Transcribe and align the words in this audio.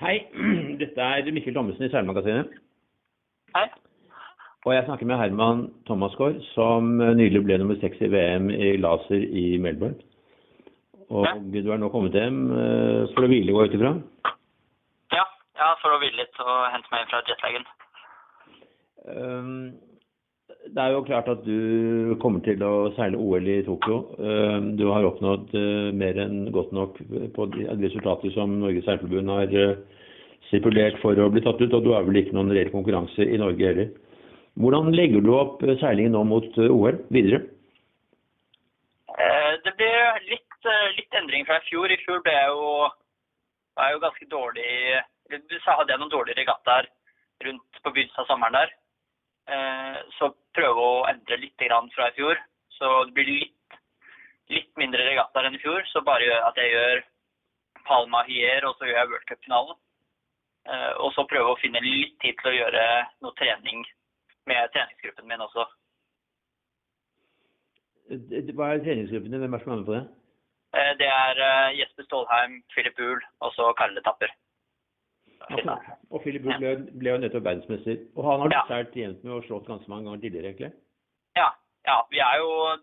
Hei, 0.00 0.16
dette 0.80 0.96
er 1.04 1.28
Mikkel 1.34 1.52
Thommessen 1.56 1.84
i 1.84 1.90
Seilmagasinet. 1.92 2.52
Hei. 3.56 3.66
Og 4.68 4.74
jeg 4.74 4.84
snakker 4.86 5.08
med 5.08 5.16
Herman 5.20 5.60
Thomasgaard, 5.88 6.38
som 6.54 6.88
nylig 7.16 7.40
ble 7.46 7.56
nummer 7.60 7.76
seks 7.80 8.00
i 8.04 8.08
VM 8.12 8.50
i 8.52 8.74
laser 8.80 9.22
i 9.24 9.44
Melbourne. 9.60 9.96
Og 11.10 11.24
Ja. 11.26 11.34
du 11.40 11.72
er 11.72 11.80
nå 11.80 11.88
kommet 11.90 12.14
hjem 12.16 12.40
eh, 12.54 13.06
for 13.14 13.26
å 13.26 13.30
hvile, 13.32 13.52
går 13.52 13.64
jeg 13.66 13.72
ut 13.72 13.78
ifra? 13.80 13.92
Ja, 15.16 15.24
ja, 15.58 15.70
for 15.82 15.96
å 15.96 16.00
hvile 16.02 16.20
litt 16.20 16.40
og 16.44 16.52
hente 16.74 16.92
meg 16.92 17.02
inn 17.04 17.10
fra 17.10 17.22
jetlagen. 17.28 17.64
Um, 19.10 19.72
Det 20.70 20.78
er 20.78 20.92
jo 20.94 21.02
klart 21.02 21.26
at 21.26 21.40
du 21.42 22.14
kommer 22.22 22.42
til 22.46 22.60
å 22.62 22.90
seile 22.94 23.18
OL 23.18 23.46
i 23.50 23.62
Tokyo. 23.66 23.96
Um, 24.22 24.76
Du 24.78 24.84
har 24.92 25.06
oppnådd 25.08 25.54
eh, 25.58 25.88
mer 25.96 26.18
enn 26.22 26.44
godt 26.54 26.70
nok 26.76 27.00
på 27.34 27.46
de 27.56 27.66
resultater 27.80 28.30
som 28.36 28.52
Norges 28.60 28.86
Seilforbund 28.86 29.32
har 29.34 29.50
eh, 29.50 29.80
stipulert 30.46 31.00
for 31.02 31.18
å 31.18 31.26
bli 31.32 31.42
tatt 31.42 31.58
ut, 31.62 31.74
og 31.74 31.82
du 31.82 31.90
har 31.94 32.06
vel 32.06 32.20
ikke 32.20 32.36
noen 32.36 32.52
reell 32.54 32.70
konkurranse 32.70 33.26
i 33.26 33.40
Norge 33.40 33.66
heller. 33.66 33.90
Hvordan 34.62 34.92
legger 34.94 35.24
du 35.26 35.32
opp 35.34 35.64
eh, 35.66 35.74
seilingen 35.82 36.14
nå 36.14 36.22
mot 36.28 36.46
eh, 36.58 36.70
OL 36.70 37.00
videre? 37.14 37.42
Eh, 39.16 39.52
Det 39.66 39.74
ble 39.74 39.90
litt, 40.30 40.58
eh, 40.70 40.88
litt 41.00 41.18
endring 41.18 41.48
fra 41.50 41.58
i 41.58 41.66
fjor. 41.66 41.90
I 41.90 41.98
fjor 42.04 42.22
ble 42.22 42.36
jeg 42.36 42.52
jo, 42.54 42.90
var 43.74 43.90
jeg 43.90 43.98
jo 43.98 44.04
ganske 44.06 44.30
dårlig 44.36 44.70
Så 45.62 45.74
hadde 45.78 45.92
jeg 45.94 46.02
noen 46.02 46.14
dårlige 46.14 46.38
regattaer 46.40 46.86
rundt 47.46 47.82
på 47.82 47.90
begynnelsen 47.90 48.22
av 48.22 48.30
sommeren 48.30 48.58
der. 48.58 48.72
Eh, 49.50 49.96
Så 50.18 50.30
prøve 50.54 50.82
å 50.82 51.06
endre 51.10 51.36
litt 51.40 51.56
grann 51.58 51.90
fra 51.94 52.08
i 52.10 52.16
fjor. 52.16 52.38
Så 52.76 52.88
det 53.08 53.14
blir 53.16 53.28
litt, 53.30 53.78
litt 54.50 54.70
mindre 54.80 55.04
regattaer 55.06 55.48
enn 55.48 55.56
i 55.58 55.62
fjor. 55.62 55.82
Så 55.92 56.02
bare 56.06 56.26
gjør 56.26 56.46
at 56.48 56.60
jeg 56.60 56.72
gjør 56.74 57.02
Palma 57.86 58.22
Hier, 58.28 58.66
og 58.68 58.76
så 58.78 58.86
gjør 58.86 58.98
jeg 59.00 59.10
World 59.10 59.26
Cup-finalen. 59.30 59.76
Eh, 60.70 60.92
Og 61.02 61.12
så 61.16 61.26
prøve 61.26 61.54
å 61.54 61.58
finne 61.60 61.80
litt 61.82 62.18
tid 62.20 62.36
til 62.40 62.52
å 62.52 62.56
gjøre 62.58 62.86
noe 63.22 63.34
trening 63.38 63.84
med 64.46 64.70
treningsgruppen 64.74 65.26
min 65.28 65.40
også. 65.46 65.66
Eh, 68.10 68.52
Hva 68.54 68.72
er 68.74 68.84
treningsgruppen 68.84 69.30
din? 69.30 69.40
Hvem 69.40 69.54
er 69.54 69.64
som 69.64 69.72
er 69.72 69.76
med 69.82 69.86
på 69.90 69.98
det? 69.98 70.06
Det 71.00 71.06
er 71.10 71.34
Jesper 71.74 72.04
Stålheim, 72.06 72.60
Philip 72.70 72.94
Buhl 72.96 73.18
og 73.40 73.50
så 73.56 73.72
Karle 73.74 74.00
Tapper. 74.06 74.30
Og 76.10 76.22
Philip 76.22 76.42
Bull 76.44 76.58
ble, 76.60 76.74
ble 77.00 77.10
jo 77.14 77.20
nettopp 77.22 77.44
verdensmester. 77.46 77.96
Og 78.16 78.24
han 78.26 78.40
har 78.44 78.52
Ja. 78.52 78.62
seilt 78.68 78.94
jevnt 78.96 79.24
med 79.24 79.32
og 79.32 79.44
slått 79.44 79.66
ganske 79.66 79.88
mange 79.88 80.04
ganger 80.04 80.20
tidligere, 80.20 80.52
egentlig. 80.52 80.72
Ja, 81.36 81.48
ja, 81.86 82.02
vi 82.10 82.18
er 82.18 82.36
jo 82.38 82.76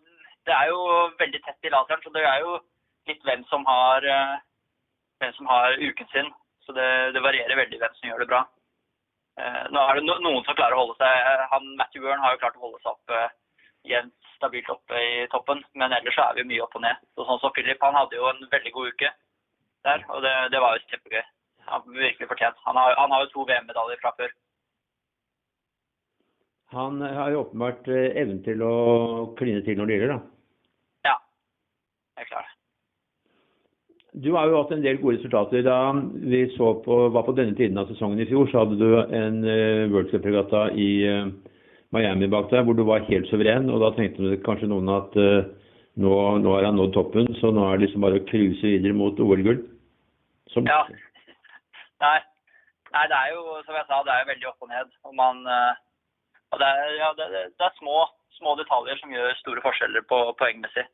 Det 0.47 0.55
er 0.55 0.67
jo 0.71 0.79
veldig 1.19 1.41
tett 1.43 1.65
i 1.65 1.69
laseren, 1.69 2.01
så 2.03 2.09
det 2.13 2.23
er 2.23 2.39
jo 2.39 2.59
litt 3.07 3.21
hvem 3.23 3.43
som 3.49 3.65
har 3.65 3.97
eh, 4.07 4.37
hvem 5.19 5.33
som 5.33 5.45
har 5.45 5.75
uken 5.75 6.07
sin. 6.13 6.29
Så 6.65 6.71
det, 6.73 7.13
det 7.13 7.21
varierer 7.21 7.55
veldig 7.59 7.79
hvem 7.81 7.93
som 7.95 8.09
gjør 8.09 8.19
det 8.19 8.27
bra. 8.29 8.45
Eh, 9.37 9.67
Nå 9.71 9.79
er 9.89 9.95
det 9.99 10.05
noen 10.07 10.45
som 10.45 10.55
klarer 10.55 10.73
å 10.77 10.85
holde 10.87 10.95
seg 10.97 11.49
han 11.51 11.75
Matthew 11.75 12.01
Bjørn 12.01 12.19
har 12.23 12.31
jo 12.31 12.39
klart 12.39 12.55
å 12.55 12.63
holde 12.63 12.79
seg 12.79 12.91
opp 12.95 13.31
jevnt 13.83 14.13
stabilt 14.37 14.69
oppe 14.69 14.95
i 14.95 15.27
toppen, 15.27 15.63
men 15.75 15.91
ellers 15.91 16.17
er 16.17 16.33
vi 16.35 16.43
mye 16.47 16.63
opp 16.63 16.75
og 16.75 16.81
ned. 16.81 16.95
Så 17.15 17.25
sånn 17.27 17.39
som 17.41 17.51
Philip, 17.51 17.81
han 17.81 17.93
hadde 17.97 18.15
jo 18.15 18.27
en 18.29 18.47
veldig 18.51 18.71
god 18.71 18.87
uke 18.93 19.11
der, 19.83 20.03
og 20.09 20.21
det, 20.21 20.33
det 20.51 20.59
var 20.61 20.77
jo 20.77 20.85
kjempegøy. 20.91 21.23
Har 21.67 21.83
virkelig 21.87 22.27
fortjent. 22.29 22.59
Han 22.65 22.75
har, 22.79 22.95
han 22.97 23.11
har 23.11 23.25
jo 23.25 23.31
to 23.33 23.47
VM-medaljer 23.49 23.99
fra 24.01 24.13
før. 24.19 24.31
Han 26.75 27.01
eh, 27.01 27.15
har 27.15 27.31
jo 27.31 27.41
åpenbart 27.45 27.87
eh, 27.91 28.11
evnen 28.21 28.43
til 28.45 28.63
å 28.63 28.73
kline 29.39 29.63
til 29.65 29.79
når 29.79 29.89
det 29.89 29.97
gjelder, 29.97 30.13
da. 30.15 31.11
Ja, 31.11 31.17
helt 32.19 32.31
klart. 32.31 32.53
Du 34.17 34.31
har 34.33 34.49
jo 34.49 34.57
hatt 34.63 34.71
en 34.73 34.81
del 34.81 34.97
gode 35.01 35.19
resultater. 35.19 35.61
Da 35.67 35.77
vi 36.31 36.45
så 36.55 36.71
på, 36.85 37.03
var 37.13 37.27
på 37.27 37.35
denne 37.37 37.55
tiden 37.57 37.77
av 37.77 37.91
sesongen 37.91 38.23
i 38.23 38.27
fjor, 38.29 38.47
så 38.49 38.63
hadde 38.63 38.79
du 38.79 38.87
en 39.13 39.43
uh, 39.45 39.85
World 39.93 40.09
Cup-regatta 40.11 40.63
i 40.73 40.89
eh, 41.05 41.27
Miami 41.95 42.29
bak 42.31 42.49
deg 42.51 42.65
hvor 42.65 42.75
du 42.75 42.83
var 42.87 43.05
helt 43.11 43.29
suveren. 43.29 43.69
og 43.69 43.83
Da 43.83 43.91
tenkte 43.95 44.23
du 44.25 44.39
kanskje 44.43 44.71
noen 44.71 44.89
at 44.95 45.13
uh, 45.21 45.51
nå, 46.01 46.15
nå 46.41 46.55
har 46.55 46.65
han 46.65 46.79
nådd 46.79 46.95
toppen, 46.97 47.29
så 47.41 47.51
nå 47.53 47.67
er 47.67 47.77
det 47.77 47.87
liksom 47.87 48.07
bare 48.07 48.19
å 48.19 48.25
cruise 48.27 48.63
videre 48.65 48.97
mot 48.97 49.19
OL-gull. 49.21 49.61
Som- 50.55 50.67
Ja. 50.67 50.81
Nei. 52.03 52.19
Nei, 52.93 53.03
det 53.11 53.17
er 53.17 53.33
jo, 53.33 53.57
som 53.65 53.75
jeg 53.75 53.87
sa, 53.87 53.99
det 54.05 54.13
er 54.13 54.21
jo 54.23 54.31
veldig 54.31 54.47
opp 54.51 54.63
og 54.63 54.69
ned. 54.71 54.93
Og 55.07 55.15
man 55.17 55.41
eh, 55.51 55.73
og 56.53 56.61
det, 56.61 56.67
er, 56.67 56.93
ja, 57.01 57.09
det, 57.17 57.25
det- 57.33 57.65
er 57.67 57.73
små, 57.79 58.05
små 58.39 58.55
detaljer 58.59 58.99
som 59.01 59.11
gjør 59.11 59.35
store 59.41 59.63
forskjeller 59.65 60.05
på 60.07 60.21
poengmessig. 60.39 60.85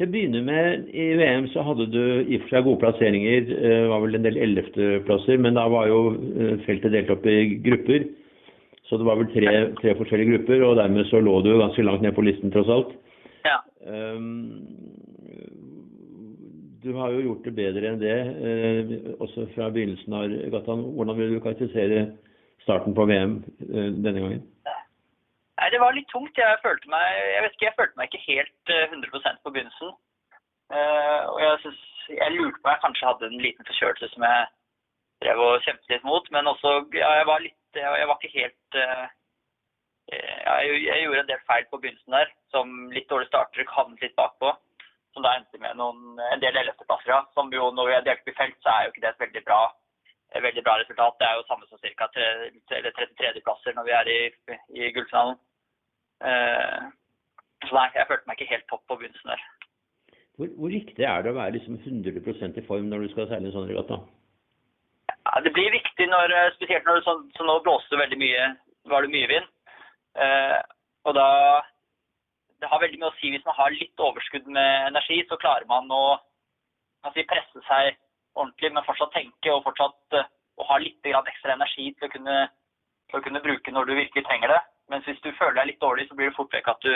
Til 0.00 0.08
å 0.08 0.12
begynne 0.14 0.40
med, 0.46 0.86
i 0.96 1.10
VM 1.20 1.50
så 1.52 1.64
hadde 1.66 1.84
du 1.92 2.00
i 2.24 2.38
og 2.38 2.46
for 2.46 2.54
seg 2.54 2.64
gode 2.64 2.80
plasseringer. 2.80 3.44
Det 3.50 3.74
var 3.90 4.00
vel 4.00 4.16
en 4.16 4.24
del 4.24 4.38
ellevteplasser, 4.40 5.36
men 5.44 5.58
da 5.58 5.66
var 5.68 5.90
jo 5.90 6.00
eh, 6.32 6.54
feltet 6.64 6.94
delt 6.96 7.12
opp 7.12 7.28
i 7.28 7.58
grupper. 7.66 8.08
Så 8.88 8.98
det 9.00 9.06
var 9.08 9.20
vel 9.20 9.28
tre, 9.34 9.52
tre 9.82 9.92
forskjellige 9.98 10.32
grupper, 10.32 10.64
og 10.64 10.78
dermed 10.80 11.06
så 11.10 11.20
lå 11.20 11.38
du 11.44 11.52
ganske 11.60 11.84
langt 11.84 12.02
ned 12.04 12.16
på 12.16 12.24
listen 12.24 12.52
tross 12.52 12.72
alt. 12.72 12.96
Ja. 13.44 13.58
Um, 13.84 14.91
du 16.82 16.92
har 16.98 17.12
jo 17.14 17.22
gjort 17.26 17.44
det 17.46 17.54
bedre 17.56 17.88
enn 17.88 18.00
det, 18.00 18.18
eh, 18.48 18.92
også 19.22 19.46
fra 19.54 19.70
begynnelsen 19.74 20.16
av 20.18 20.32
Gatan. 20.54 20.82
Hvordan 20.96 21.18
vil 21.18 21.34
du 21.34 21.42
karakterisere 21.44 22.06
starten 22.64 22.94
på 22.94 23.06
VM 23.10 23.36
eh, 23.68 23.90
denne 24.04 24.22
gangen? 24.24 24.42
Nei, 25.62 25.68
det 25.70 25.80
var 25.82 25.94
litt 25.94 26.08
tungt. 26.10 26.38
Jeg 26.38 26.58
følte 26.64 26.90
meg 26.90 27.06
jeg 27.34 27.44
vet 27.44 27.54
ikke, 27.54 27.68
jeg 27.68 27.78
følte 27.78 28.00
meg 28.00 28.10
ikke 28.10 28.26
helt 28.26 28.74
eh, 28.74 28.96
100% 28.98 29.42
på 29.44 29.54
begynnelsen. 29.54 29.94
Eh, 30.72 31.22
og 31.30 31.38
jeg, 31.44 31.62
synes, 31.64 31.80
jeg 32.18 32.36
lurte 32.36 32.58
på 32.58 32.66
om 32.66 32.74
jeg 32.74 32.84
kanskje 32.84 33.08
hadde 33.10 33.30
en 33.30 33.44
liten 33.46 33.68
forkjølelse 33.70 34.10
som 34.14 34.26
jeg 34.26 34.46
drev 35.22 35.42
og 35.46 35.66
kjempet 35.66 35.94
litt 35.94 36.06
mot. 36.08 36.30
Men 36.34 36.50
også, 36.50 36.76
ja, 36.98 37.10
jeg 37.20 37.28
var 37.30 37.44
litt 37.46 37.58
Jeg, 37.72 38.04
var 38.08 38.18
ikke 38.20 38.36
helt 38.36 38.76
eh, 38.76 39.04
jeg, 40.12 40.80
jeg 40.84 41.04
gjorde 41.06 41.22
en 41.22 41.30
del 41.30 41.44
feil 41.48 41.64
på 41.70 41.78
begynnelsen 41.80 42.16
der, 42.18 42.32
som 42.52 42.74
litt 42.92 43.08
dårlig 43.08 43.30
startere 43.30 43.64
havnet 43.72 44.02
litt 44.04 44.18
bakpå. 44.18 44.50
Som 45.12 45.24
da 45.26 45.34
endte 45.36 45.60
med 45.60 45.76
noen, 45.76 46.16
en 46.32 46.40
del 46.40 46.56
ellevteplasser. 46.56 47.10
Ja, 47.12 47.20
som 47.36 47.52
jo 47.52 47.68
når 47.76 47.88
vi 47.88 47.96
er 47.98 48.04
delt 48.06 48.22
opp 48.24 48.32
i 48.32 48.36
felt, 48.38 48.58
så 48.64 48.72
er 48.72 48.86
jo 48.86 48.92
ikke 48.94 49.04
det 49.04 49.10
et 49.12 49.24
veldig 49.26 49.42
bra, 49.48 49.60
et 50.32 50.44
veldig 50.46 50.64
bra 50.64 50.78
resultat. 50.80 51.18
Det 51.20 51.28
er 51.28 51.36
jo 51.36 51.48
samme 51.48 51.68
som 51.68 51.82
ca. 51.82 52.08
33.-plasser 52.16 53.76
når 53.76 53.88
vi 53.88 53.96
er 53.98 54.12
i, 54.12 54.20
i 54.80 54.92
gullfinalen. 54.96 55.36
Eh, 56.22 56.80
så 57.66 57.76
nei, 57.76 57.88
jeg 57.94 58.08
følte 58.08 58.30
meg 58.30 58.40
ikke 58.40 58.54
helt 58.54 58.66
topp 58.70 58.82
på 58.88 58.98
begynnelsen 59.00 59.34
der. 59.34 59.44
Hvor, 60.40 60.48
hvor 60.58 60.72
viktig 60.72 61.04
er 61.04 61.22
det 61.22 61.32
å 61.32 61.36
være 61.36 61.58
liksom 61.58 61.78
100% 61.84 62.58
i 62.58 62.66
form 62.66 62.88
når 62.90 63.04
du 63.04 63.12
skal 63.12 63.28
seile 63.28 63.50
en 63.50 63.54
sånn 63.54 63.68
regatta? 63.68 64.00
Ja, 65.12 65.40
det 65.44 65.52
blir 65.54 65.74
viktig 65.74 66.08
når, 66.08 66.32
eh, 66.34 66.52
spesielt 66.56 66.88
når 66.88 66.98
det 66.98 67.06
sånn, 67.06 67.26
så 67.36 67.46
nå 67.46 67.58
blåste 67.66 68.00
veldig 68.00 68.18
mye, 68.22 68.46
var 68.90 69.04
det 69.04 69.12
mye 69.12 69.28
vind. 69.30 69.52
Eh, 70.24 70.58
og 71.06 71.14
da 71.18 71.28
Det 72.62 72.68
har 72.70 72.78
veldig 72.78 73.00
mye 73.02 73.10
å 73.10 73.16
si 73.18 73.32
hvis 73.32 73.42
man 73.42 73.56
har 73.58 73.74
litt 73.74 74.02
overskudd 74.06 74.46
med 74.54 74.88
energi, 74.92 75.16
så 75.26 75.38
klarer 75.42 75.66
man 75.66 75.88
å 75.90 76.02
si, 77.10 77.24
presse 77.26 77.62
seg 77.66 77.96
ordentlig, 78.38 78.70
men 78.70 78.84
fortsatt 78.86 79.10
tenke 79.16 79.50
og 79.50 79.64
fortsatt 79.66 80.18
uh, 80.18 80.28
å 80.62 80.66
ha 80.68 80.76
litt 80.78 81.08
ekstra 81.10 81.56
energi 81.56 81.88
til 81.96 82.06
å, 82.06 82.10
kunne, 82.12 82.36
til 83.10 83.18
å 83.18 83.22
kunne 83.24 83.42
bruke 83.42 83.74
når 83.74 83.88
du 83.88 83.96
virkelig 83.98 84.22
trenger 84.28 84.54
det. 84.54 84.60
Mens 84.94 85.08
hvis 85.08 85.18
du 85.24 85.32
føler 85.34 85.56
deg 85.58 85.72
litt 85.72 85.82
dårlig, 85.82 86.06
så 86.06 86.14
blir 86.14 86.30
det 86.30 86.36
fort 86.36 86.54
vekk 86.54 86.70
at 86.70 86.86
du 86.86 86.92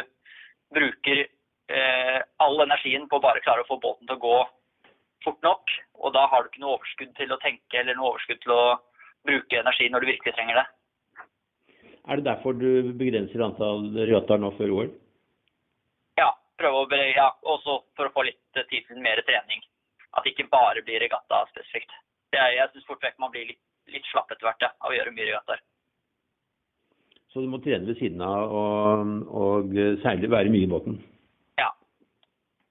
bruker 0.77 1.23
uh, 1.27 2.21
all 2.47 2.63
energien 2.63 3.09
på 3.11 3.19
å 3.19 3.25
bare 3.25 3.43
klare 3.43 3.65
å 3.65 3.69
få 3.69 3.81
båten 3.83 4.07
til 4.07 4.21
å 4.21 4.23
gå 4.23 4.37
fort 5.27 5.43
nok. 5.47 5.75
Og 5.99 6.15
da 6.15 6.29
har 6.31 6.45
du 6.45 6.53
ikke 6.53 6.63
noe 6.63 6.77
overskudd 6.77 7.11
til 7.19 7.35
å 7.35 7.41
tenke 7.43 7.81
eller 7.81 7.99
noe 7.99 8.13
overskudd 8.13 8.39
til 8.45 8.55
å 8.55 8.77
bruke 9.27 9.59
energi 9.59 9.91
når 9.91 10.07
du 10.07 10.13
virkelig 10.13 10.37
trenger 10.37 10.61
det. 10.61 10.67
Er 12.07 12.21
det 12.21 12.29
derfor 12.29 12.55
du 12.55 12.95
begrenser 12.95 13.43
antall 13.43 13.89
regattaer 13.99 14.39
nå 14.39 14.53
før 14.61 14.77
OL? 14.77 14.95
Prøve 16.57 16.83
å 16.85 16.99
ja, 17.13 17.29
også 17.45 17.81
for 17.97 18.09
å 18.09 18.15
få 18.15 18.25
litt 18.29 18.57
eh, 18.61 18.67
tid 18.71 18.87
til 18.89 19.01
mer 19.05 19.21
trening. 19.29 19.63
At 20.17 20.25
det 20.25 20.33
ikke 20.33 20.49
bare 20.53 20.83
blir 20.85 21.03
regatta 21.03 21.43
spesifikt. 21.51 21.93
Det 22.33 22.41
er, 22.41 22.55
jeg 22.57 22.73
syns 22.73 22.87
fort 22.89 23.03
vekk 23.05 23.19
man 23.21 23.33
blir 23.35 23.51
litt, 23.51 23.61
litt 23.93 24.07
slapp 24.11 24.31
etter 24.33 24.49
hvert 24.49 24.65
ja, 24.65 24.71
av 24.81 24.93
å 24.93 24.97
gjøre 24.97 25.13
mye 25.13 25.29
regattaer. 25.29 25.61
Så 27.33 27.43
du 27.45 27.51
må 27.53 27.61
trene 27.61 27.85
ved 27.85 27.99
siden 28.01 28.23
av 28.25 28.53
og, 28.57 29.11
og 29.29 29.75
særlig 30.01 30.31
være 30.33 30.53
mye 30.55 30.65
i 30.65 30.71
båten? 30.73 30.97
Ja. 31.61 31.69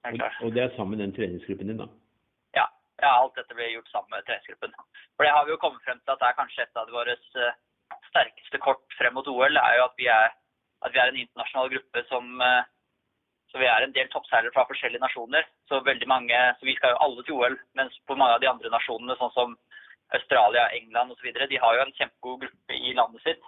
Det 0.02 0.10
er 0.10 0.16
Og, 0.16 0.18
klart. 0.18 0.40
og 0.42 0.56
det 0.56 0.64
er 0.64 0.74
sammen 0.74 0.96
med 0.96 1.04
den 1.04 1.14
treningsgruppen 1.14 1.70
din, 1.70 1.78
da? 1.78 1.86
Ja, 2.58 2.64
ja, 3.04 3.12
alt 3.12 3.38
dette 3.38 3.54
blir 3.54 3.70
gjort 3.76 3.92
sammen 3.92 4.10
med 4.16 4.26
treningsgruppen. 4.26 4.74
For 5.14 5.22
det 5.28 5.34
har 5.36 5.46
vi 5.46 5.54
jo 5.54 5.60
kommet 5.62 5.86
frem 5.86 6.00
til 6.02 6.16
at 6.16 6.24
det 6.24 6.32
er 6.32 6.40
kanskje 6.40 6.66
et 6.66 6.82
av 6.82 6.90
våre 6.90 7.14
eh, 7.14 7.60
sterkeste 8.10 8.58
kort 8.66 8.82
frem 8.98 9.14
mot 9.14 9.30
OL, 9.30 9.60
er 9.62 9.78
jo 9.78 9.86
at 9.86 9.94
vi 10.02 10.10
er, 10.10 10.34
at 10.82 10.94
vi 10.96 11.02
er 11.04 11.12
en 11.12 11.22
internasjonal 11.22 11.70
gruppe 11.76 12.02
som 12.10 12.42
eh, 12.42 12.66
Så 13.56 13.60
vi 13.62 13.68
er 13.72 13.86
en 13.86 13.92
del 13.96 14.08
toppseilere 14.12 14.52
fra 14.52 14.66
forskjellige 14.68 15.00
nasjoner. 15.00 15.46
Så 15.64 15.78
veldig 15.80 16.06
mange, 16.10 16.36
så 16.58 16.66
vi 16.68 16.74
skal 16.76 16.92
jo 16.92 16.98
alle 17.00 17.22
til 17.24 17.38
OL, 17.38 17.54
mens 17.78 17.94
på 18.04 18.16
mange 18.20 18.34
av 18.36 18.42
de 18.42 18.48
andre 18.50 18.68
nasjonene, 18.68 19.14
sånn 19.16 19.30
som 19.32 19.54
Australia, 20.12 20.66
England 20.76 21.14
osv., 21.14 21.30
de 21.32 21.60
har 21.62 21.76
jo 21.78 21.84
en 21.86 21.94
kjempegod 21.96 22.42
gruppe 22.42 22.76
i 22.76 22.92
landet 22.98 23.22
sitt. 23.24 23.46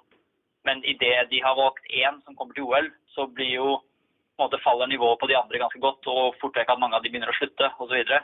Men 0.64 0.81
idet 0.81 1.26
de 1.28 1.43
har 1.44 1.58
valgt 1.58 1.84
én 1.93 2.16
som 2.25 2.38
kommer 2.38 2.56
til 2.56 2.64
OL, 2.70 2.88
så 3.12 3.26
blir 3.28 3.50
jo 3.52 3.66
på 3.76 4.40
en 4.40 4.46
måte 4.46 4.60
faller 4.62 4.88
nivået 4.88 5.20
på 5.20 5.28
de 5.28 5.37
andre 5.37 5.60
ganske 5.60 5.82
godt, 5.82 6.08
og 6.08 6.38
fort 6.40 6.56
vekk 6.56 6.72
at 6.72 6.81
mange 6.81 6.96
av 6.96 7.05
de 7.05 7.12
begynner 7.12 7.34
å 7.34 7.37
slutte 7.37 7.69
osv. 7.69 7.82
Så, 7.82 7.88
videre. 7.93 8.20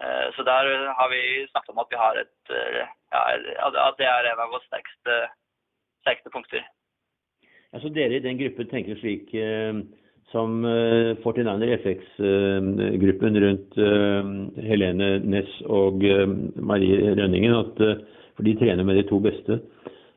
Eh, 0.00 0.30
så 0.38 0.46
der 0.48 0.70
har 1.00 1.10
vi 1.12 1.20
snakket 1.50 1.74
om 1.74 1.82
at 1.82 1.92
vi 1.92 1.98
har 2.00 2.22
et 2.22 2.54
eh, 2.54 2.78
ja, 3.12 3.26
at 3.90 4.00
det 4.00 4.08
er 4.08 4.30
en 4.30 4.40
av 4.40 4.56
våre 4.56 4.64
sterkeste, 4.70 5.18
sterkeste 6.00 6.32
punkter. 6.32 6.64
Altså 7.76 7.92
Dere 7.92 8.16
i 8.16 8.24
den 8.24 8.40
gruppen 8.40 8.72
tenker 8.72 8.96
slik 9.02 9.36
eh, 9.36 9.84
som 10.32 10.64
eh, 10.66 11.14
49er 11.22 11.74
FX-gruppen 11.82 13.38
rundt 13.44 13.76
eh, 13.78 14.30
Helene 14.68 15.08
Næss 15.24 15.60
og 15.70 16.04
eh, 16.04 16.26
Marie 16.60 17.14
Rønningen, 17.18 17.54
at, 17.58 17.80
eh, 17.84 18.02
for 18.36 18.46
de 18.46 18.54
trener 18.58 18.84
med 18.86 18.98
de 18.98 19.06
to 19.08 19.20
beste, 19.22 19.60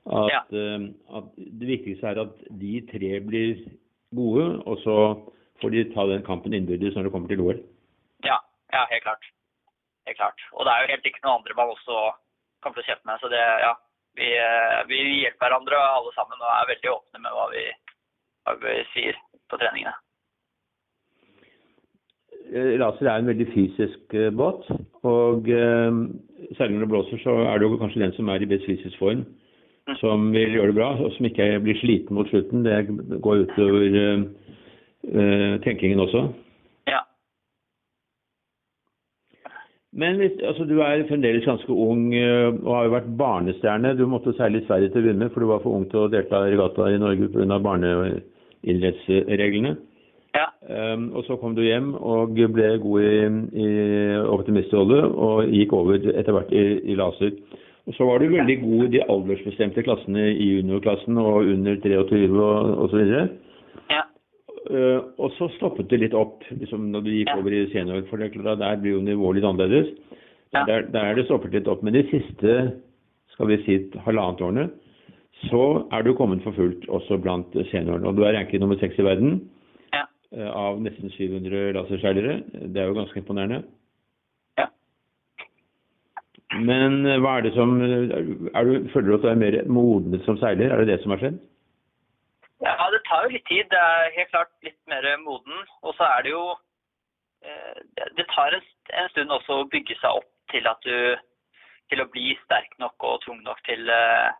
at, 0.07 0.29
Ja. 0.33 0.41
eh, 0.51 0.87
at 1.19 1.27
det 1.37 1.67
viktigste 1.73 2.07
er 2.07 2.21
at 2.23 2.35
de 2.61 2.73
tre 2.91 3.19
blir 3.27 3.65
gode, 4.15 4.47
og 4.65 4.77
så 4.85 4.97
får 5.61 5.73
de 5.73 5.83
ta 5.93 6.05
den 6.07 6.23
kampen 6.25 6.53
innbyrdes 6.53 6.95
når 6.95 7.03
det 7.07 7.11
kommer 7.11 7.27
til 7.29 7.41
OL. 7.41 7.59
Ja, 8.25 8.37
ja, 8.73 8.85
helt 8.91 9.03
klart. 9.03 9.25
Helt 10.07 10.17
klart. 10.17 10.39
Og 10.53 10.65
det 10.65 10.71
er 10.73 10.81
jo 10.85 10.91
helt 10.93 11.05
ikke 11.05 11.23
noen 11.25 11.41
andre 11.41 11.57
man 11.57 11.73
også 11.75 11.97
kan 12.63 12.73
få 12.73 12.81
å 12.81 13.01
med. 13.05 13.19
Så 13.21 13.27
det, 13.29 13.43
ja, 13.61 13.73
vi, 14.15 14.27
eh, 14.33 14.79
vi 14.87 15.01
hjelper 15.21 15.45
hverandre 15.49 15.77
alle 15.77 16.13
sammen 16.15 16.39
og 16.41 16.49
er 16.53 16.69
veldig 16.73 16.93
åpne 16.95 17.21
med 17.21 17.35
hva 17.35 17.47
vi, 17.51 17.65
hva 18.47 18.55
vi 18.63 18.75
sier 18.95 19.19
på 19.49 19.59
treningene. 19.61 19.95
Eh, 22.47 22.75
Laser 22.79 23.09
er 23.09 23.19
en 23.19 23.31
veldig 23.31 23.49
fysisk 23.53 24.15
eh, 24.15 24.31
båt, 24.31 24.69
og 25.07 25.49
eh, 25.51 25.99
særlig 26.57 26.77
når 26.77 26.85
det 26.85 26.93
blåser, 26.93 27.23
så 27.23 27.41
er 27.47 27.57
det 27.57 27.67
jo 27.67 27.81
kanskje 27.81 28.05
den 28.05 28.15
som 28.15 28.31
er 28.31 28.43
i 28.43 28.49
best 28.49 28.65
fysisk 28.69 28.99
form, 28.99 29.25
Mm. 29.87 29.95
som 29.95 30.31
vil 30.33 30.51
gjøre 30.51 30.67
det 30.67 30.75
bra, 30.75 30.89
og 30.99 31.11
som 31.15 31.25
ikke 31.25 31.45
blir 31.63 31.77
sliten 31.79 32.15
mot 32.15 32.27
slutten. 32.27 32.65
Det 32.65 33.21
går 33.23 33.45
utover 33.45 33.85
uh, 33.95 34.25
eh, 35.07 35.53
tenkingen 35.63 35.99
også. 36.03 36.25
Ja. 36.91 36.99
Men 39.93 40.19
hvis, 40.19 40.35
altså, 40.43 40.65
du 40.67 40.81
er 40.81 41.07
fremdeles 41.07 41.47
ganske 41.47 41.71
ung 41.71 42.13
eh, 42.15 42.51
og 42.65 42.75
har 42.75 42.83
jo 42.83 42.95
vært 42.97 43.13
barnestjerne. 43.17 43.95
Du 43.97 44.05
måtte 44.11 44.35
i 44.35 44.65
Sverige 44.67 44.89
til 44.91 45.05
å 45.05 45.07
vinne, 45.07 45.29
for 45.31 45.39
du 45.39 45.51
var 45.53 45.63
for 45.63 45.79
ung 45.79 45.87
til 45.89 46.03
å 46.03 46.11
delta 46.11 46.43
i 46.43 46.51
regatta 46.51 46.91
i 46.91 46.99
Norge 46.99 47.31
pga. 47.31 48.19
Barneidrettsreglene. 48.63 49.75
Ja. 50.35 50.47
Um, 50.93 51.11
og 51.15 51.23
så 51.25 51.37
kom 51.39 51.55
du 51.55 51.63
hjem 51.63 51.95
og 51.95 52.35
ble 52.35 52.77
god 52.83 53.01
i, 53.01 53.13
i 53.57 53.67
optimistrolle 54.27 54.99
og 55.07 55.49
gikk 55.49 55.73
over 55.73 55.97
etter 55.97 56.35
hvert 56.35 56.51
i, 56.51 56.63
i 56.91 56.97
laser. 56.99 57.31
Og 57.87 57.95
så 57.95 58.03
var 58.03 58.19
du 58.19 58.27
veldig 58.33 58.57
god 58.61 58.83
i 58.83 58.91
de 58.97 59.03
aldersbestemte 59.07 59.83
klassene 59.87 60.27
i 60.33 60.49
juniorklassen 60.57 61.17
og 61.17 61.47
under 61.47 61.79
23 61.79 62.27
og 62.35 62.83
osv. 62.85 63.13
Ja. 63.89 64.03
Uh, 64.67 64.99
og 65.17 65.31
så 65.37 65.47
stoppet 65.55 65.89
det 65.89 66.03
litt 66.03 66.17
opp 66.17 66.43
liksom, 66.51 66.91
når 66.91 67.05
du 67.05 67.13
gikk 67.15 67.31
Ja. 67.31 67.39
over 67.39 67.55
i 67.55 67.69
senior, 67.71 68.03
for 68.09 68.17
det 68.17 68.35
at 68.35 68.59
der 68.59 68.81
blir 68.81 68.97
jo 68.97 69.01
nivået 69.01 69.39
litt 69.39 69.47
annerledes. 69.47 69.95
Ja. 70.53 70.65
Der, 70.67 70.81
der 70.91 70.99
er 70.99 71.15
det 71.15 71.25
stoppet 71.25 71.53
litt 71.55 71.67
opp. 71.67 71.81
Men 71.81 71.93
de 71.95 72.03
siste 72.11 72.73
skal 73.31 73.47
vi 73.47 73.57
si 73.63 73.79
halvannet 74.05 74.41
årene 74.43 74.69
så 75.45 75.87
er 75.93 76.01
du 76.03 76.13
kommet 76.17 76.43
for 76.43 76.51
fullt 76.57 76.87
også 76.89 77.17
blant 77.21 77.53
seniorene. 77.71 78.07
Og 78.09 78.15
du 78.17 78.23
er 78.25 78.33
ranket 78.37 78.59
nummer 78.61 78.79
seks 78.81 78.97
i 78.99 79.05
verden 79.05 79.37
Ja. 79.93 80.03
eh, 80.33 80.49
av 80.49 80.79
nesten 80.81 81.11
700 81.13 81.73
laserseilere. 81.77 82.39
Det 82.73 82.77
er 82.81 82.87
jo 82.89 82.97
ganske 82.97 83.19
imponerende. 83.21 83.63
Ja. 84.57 84.65
Men 86.57 87.05
eh, 87.05 87.19
hva 87.21 87.37
er 87.37 87.45
det 87.47 87.53
som 87.57 87.75
er 87.81 88.63
du, 88.65 88.89
Føler 88.93 89.07
du 89.11 89.15
at 89.17 89.25
du 89.25 89.29
er 89.31 89.41
mer 89.43 89.59
modnet 89.67 90.25
som 90.25 90.37
seiler? 90.41 90.71
Er 90.73 90.81
det 90.83 90.87
det 90.93 91.01
som 91.03 91.11
har 91.13 91.21
skjedd? 91.21 91.37
Ja, 92.65 92.73
det 92.93 93.03
tar 93.05 93.27
jo 93.27 93.35
litt 93.35 93.45
tid. 93.45 93.67
Det 93.69 93.77
er 93.77 94.15
helt 94.17 94.31
klart 94.33 94.49
litt 94.65 94.79
mer 94.89 95.05
moden. 95.21 95.59
Og 95.83 95.93
så 95.99 96.07
er 96.17 96.25
det 96.25 96.31
jo 96.33 96.45
eh, 97.45 97.77
det- 98.17 98.27
tar 98.33 98.55
en, 98.57 99.09
stund 99.11 99.29
også 99.31 99.61
å 99.61 99.69
bygge 99.69 99.95
seg 100.01 100.17
opp 100.21 100.29
til 100.51 100.65
at 100.67 100.81
du 100.83 101.15
til 101.91 102.01
å 102.03 102.09
bli 102.11 102.33
sterk 102.43 102.73
nok 102.79 102.95
og 103.07 103.21
tung 103.23 103.39
nok 103.43 103.61
til, 103.63 103.89
eh, 103.89 104.31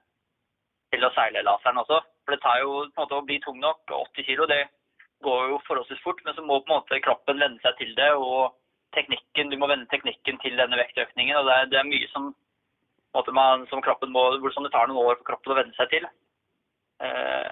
til 0.97 1.07
å 1.07 1.13
seile 1.15 1.45
laseren 1.45 1.81
også. 1.83 2.01
For 2.25 2.35
det 2.35 2.43
tar 2.43 2.61
jo 2.63 2.71
på 2.81 2.89
en 2.89 3.03
måte 3.05 3.19
å 3.19 3.25
bli 3.27 3.37
tung 3.43 3.59
nok. 3.61 3.83
80 3.87 4.27
kilo, 4.27 4.47
det 4.49 4.63
går 5.25 5.51
jo 5.51 5.61
forholdsvis 5.67 6.03
fort, 6.03 6.23
men 6.25 6.35
så 6.35 6.43
må 6.45 6.59
på 6.61 6.71
en 6.71 6.79
måte 6.79 7.01
kroppen 7.05 7.39
venne 7.41 7.61
seg 7.63 7.77
til 7.79 7.93
det. 7.99 8.09
Og 8.17 8.57
teknikken, 8.97 9.51
du 9.51 9.57
må 9.61 9.69
vende 9.69 9.89
teknikken 9.93 10.41
til 10.43 10.57
denne 10.59 10.79
vektøkningen. 10.79 11.37
Og 11.39 11.47
det 11.47 11.55
er, 11.55 11.71
det 11.71 11.79
er 11.81 11.89
mye 11.89 12.09
som, 12.13 12.31
man, 13.37 13.65
som 13.71 13.83
kroppen 13.85 14.13
må, 14.13 14.29
som 14.55 14.65
det 14.65 14.73
tar 14.73 14.89
noen 14.89 15.05
år 15.05 15.19
for 15.19 15.31
kroppen 15.31 15.55
å 15.55 15.59
venne 15.61 15.77
seg 15.77 15.93
til. 15.93 16.09
Eh, 17.05 17.49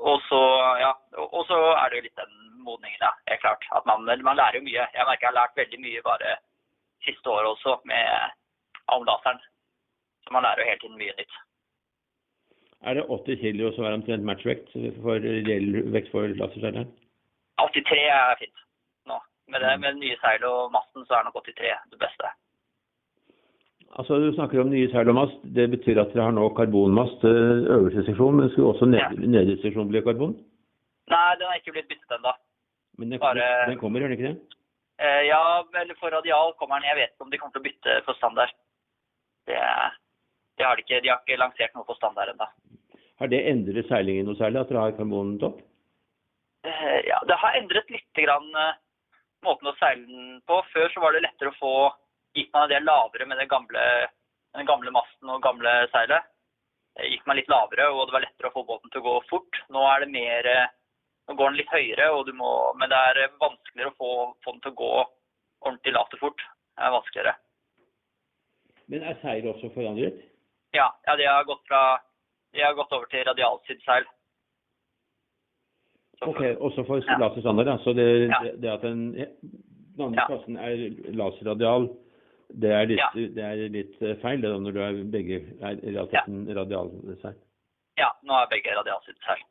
og 0.00 0.22
så, 0.26 0.40
ja, 0.80 0.92
og 1.20 1.42
så 1.46 1.58
er 1.76 1.90
det 1.90 2.00
jo 2.00 2.06
litt 2.08 2.20
den 2.20 2.36
modningen, 2.64 3.00
ja. 3.02 3.12
Helt 3.30 3.44
klart. 3.44 3.66
At 3.76 3.86
man, 3.88 4.06
man 4.06 4.38
lærer 4.38 4.60
jo 4.60 4.66
mye. 4.66 4.88
Jeg 4.94 5.06
merker 5.06 5.28
jeg 5.28 5.32
har 5.32 5.38
lært 5.40 5.60
veldig 5.60 5.80
mye 5.84 6.06
bare 6.06 6.36
siste 7.06 7.32
året 7.32 7.54
også 7.54 7.78
med 7.88 8.36
om 8.92 9.06
laseren. 9.08 9.40
Så 10.24 10.34
man 10.34 10.44
lærer 10.44 10.62
jo 10.62 10.68
hele 10.68 10.82
tiden 10.82 11.00
mye 11.00 11.16
nytt. 11.18 11.38
Er 12.82 12.94
det 12.96 13.04
80 13.12 13.36
kilo 13.42 13.72
som 13.76 13.84
er 13.84 13.92
omtrent 13.98 14.24
matchvekt 14.24 14.70
for 15.04 15.20
reell 15.20 15.82
vekt 15.92 16.08
for 16.12 16.28
laserseileren? 16.32 16.88
83 17.60 18.04
er 18.08 18.38
fint 18.40 18.62
nå. 19.10 19.18
Med 19.52 19.60
det 19.60 19.74
med 19.82 19.98
nye 20.00 20.16
seilet 20.22 20.46
og 20.48 20.70
masten 20.72 21.04
så 21.08 21.18
er 21.18 21.26
nok 21.26 21.36
83 21.44 21.74
det 21.92 21.98
beste. 22.00 22.30
Altså, 23.98 24.16
Du 24.22 24.30
snakker 24.36 24.60
om 24.62 24.70
nye 24.70 24.88
seil 24.92 25.08
og 25.10 25.16
mast. 25.18 25.40
Det 25.56 25.66
betyr 25.72 25.98
at 26.00 26.12
dere 26.14 26.28
har 26.28 26.32
nå 26.36 26.46
karbonmast 26.56 27.24
eh, 27.26 27.66
øverste 27.74 28.04
seksjon, 28.06 28.36
men 28.38 28.48
skulle 28.52 28.70
også 28.72 28.86
ned, 28.86 29.00
Ja. 29.02 29.08
nedre 29.34 29.56
seksjon 29.64 29.90
bli 29.90 30.00
karbon? 30.06 30.36
Nei, 31.10 31.34
den 31.40 31.48
har 31.50 31.58
ikke 31.58 31.72
blitt 31.74 31.88
byttet 31.90 32.16
ennå. 32.16 32.32
Men 32.98 33.10
den, 33.10 33.20
Bare- 33.20 33.66
den 33.68 33.78
kommer, 33.78 34.00
gjør 34.00 34.08
den 34.14 34.18
ikke 34.18 34.30
det? 34.30 34.56
Eh, 35.00 35.22
ja, 35.26 35.40
eller 35.82 35.94
for 35.98 36.08
radial 36.14 36.54
kommer 36.60 36.78
den. 36.80 36.88
Jeg 36.88 36.96
vet 37.00 37.10
ikke 37.12 37.24
om 37.26 37.30
de 37.30 37.38
kommer 37.38 37.52
til 37.52 37.60
å 37.60 37.66
bytte 37.68 37.98
for 38.06 38.14
standard. 38.14 38.52
Det, 39.48 39.58
det 40.60 40.68
har 40.68 40.76
de 40.76 40.84
ikke. 40.84 41.00
De 41.00 41.08
har 41.08 41.22
ikke 41.24 41.40
lansert 41.40 41.74
noe 41.76 41.88
på 41.88 41.96
standard 41.96 42.34
ennå. 42.34 42.48
Har 43.20 43.32
det 43.32 43.40
endret 43.48 43.88
seilingen 43.88 44.28
noe 44.28 44.38
særlig, 44.38 44.60
at 44.62 44.70
dere 44.72 44.84
har 44.84 44.96
karbontopp? 44.96 45.60
Eh, 46.68 47.00
Ja, 47.08 47.20
det 47.28 47.36
har 47.40 47.56
endret 47.56 47.90
litt 47.92 48.16
grann, 48.16 48.48
eh, 48.56 48.78
måten 49.44 49.68
å 49.68 49.76
seile 49.80 50.04
den 50.06 50.40
på. 50.46 50.60
Før 50.72 50.88
så 50.92 51.00
var 51.00 51.12
det 51.16 51.24
lettere 51.24 51.52
å 51.52 51.60
få 51.60 51.74
Gikk 52.30 52.52
man 52.54 52.68
en 52.68 52.70
del 52.70 52.84
lavere 52.86 53.26
med 53.26 53.40
den 53.40 53.48
gamle, 53.50 53.84
den 54.54 54.66
gamle 54.66 54.92
masten 54.94 55.32
og 55.34 55.40
gamle 55.42 55.70
seilet, 55.90 56.28
eh, 56.94 57.08
gikk 57.10 57.24
man 57.26 57.40
litt 57.40 57.50
lavere, 57.50 57.88
og 57.90 58.06
det 58.06 58.14
var 58.14 58.22
lettere 58.22 58.52
å 58.52 58.54
få 58.54 58.62
båten 58.68 58.92
til 58.92 59.00
å 59.00 59.06
gå 59.08 59.14
fort. 59.26 59.58
Nå 59.68 59.82
er 59.82 60.04
det 60.04 60.12
mer 60.14 60.70
Nå 61.28 61.36
går 61.36 61.50
den 61.50 61.58
litt 61.60 61.70
høyere, 61.70 62.06
og 62.10 62.26
du 62.26 62.32
må, 62.32 62.74
men 62.74 62.88
det 62.90 62.96
er 62.98 63.28
vanskeligere 63.38 63.92
å 63.92 63.98
få, 63.98 64.10
få 64.42 64.52
den 64.52 64.62
til 64.64 64.72
å 64.72 64.78
gå 64.80 64.94
ordentlig 65.62 65.92
lavt 65.94 66.14
og 66.16 66.22
fort. 66.24 66.42
Det 66.74 66.86
er 66.86 66.94
vanskeligere. 66.96 67.34
Men 68.90 69.02
er 69.06 69.18
seilet 69.22 69.54
også 69.54 69.70
forandret? 69.74 70.29
Ja, 70.72 70.86
ja 71.06 71.16
de, 71.16 71.24
har 71.26 71.44
gått 71.44 71.62
fra, 71.68 71.98
de 72.54 72.62
har 72.62 72.74
gått 72.78 72.92
over 72.92 73.06
til 73.10 73.24
radialsideseil. 73.26 74.04
Så- 76.18 76.28
Ok, 76.30 76.40
Også 76.60 76.84
for 76.86 77.00
Ja. 77.06 77.16
laserstandard, 77.18 77.66
da. 77.66 77.76
Så 77.78 77.92
det, 77.96 78.28
Ja. 78.28 78.38
det, 78.44 78.60
det 78.60 78.70
at 78.70 78.82
den, 78.82 79.12
den 79.12 80.00
andre 80.04 80.20
Ja. 80.20 80.26
klassen 80.26 80.56
er 80.56 80.76
laserradial, 81.16 81.88
det 82.60 82.70
er 82.70 82.84
litt, 82.86 82.98
Ja. 82.98 83.08
det 83.14 83.38
er 83.44 83.68
litt 83.68 84.02
eh, 84.02 84.14
feil 84.22 84.40
det 84.40 84.50
da, 84.50 84.58
når 84.58 84.72
du 84.72 84.80
er 84.80 85.04
begge 85.10 85.36
er 85.62 85.72
i 85.80 85.94
realiteten 85.94 86.46
radialseil. 86.56 87.34
Ja, 87.98 88.10
nå 88.24 88.32
er 88.42 88.46
begge 88.50 88.74
radialsideseil. 88.76 89.42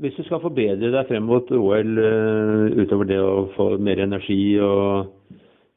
Hvis 0.00 0.16
du 0.16 0.24
skal 0.24 0.40
forbedre 0.42 0.90
deg 0.90 1.06
frem 1.06 1.22
mot 1.22 1.50
OL 1.54 1.98
eh, 2.02 2.82
utover 2.82 3.06
det 3.06 3.18
å 3.22 3.48
få 3.54 3.78
mer 3.78 4.00
energi 4.02 4.58
og 4.60 5.12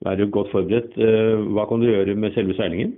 være 0.07 0.31
godt 0.33 0.53
forberedt, 0.53 0.97
eh, 0.97 1.35
hva 1.53 1.67
kan 1.69 1.83
du 1.83 1.91
gjøre 1.91 2.15
med 2.15 2.33
selve 2.35 2.55
seilingen? 2.57 2.95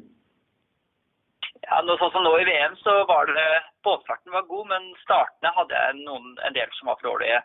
Ja, 1.70 1.84
nå, 1.86 1.96
sånn 2.00 2.12
som 2.16 2.24
nå 2.26 2.32
i 2.40 2.48
VM 2.48 2.76
så 2.82 3.04
var 3.10 3.30
det 3.30 3.50
Båtfarten 3.86 4.34
var 4.34 4.48
god, 4.50 4.66
men 4.72 4.88
startene 5.04 5.52
hadde 5.56 5.78
jeg 5.78 6.00
noen, 6.02 6.34
en 6.46 6.56
del 6.56 6.72
som 6.78 6.90
var 6.90 6.98
for 7.00 7.12
dårlige 7.12 7.44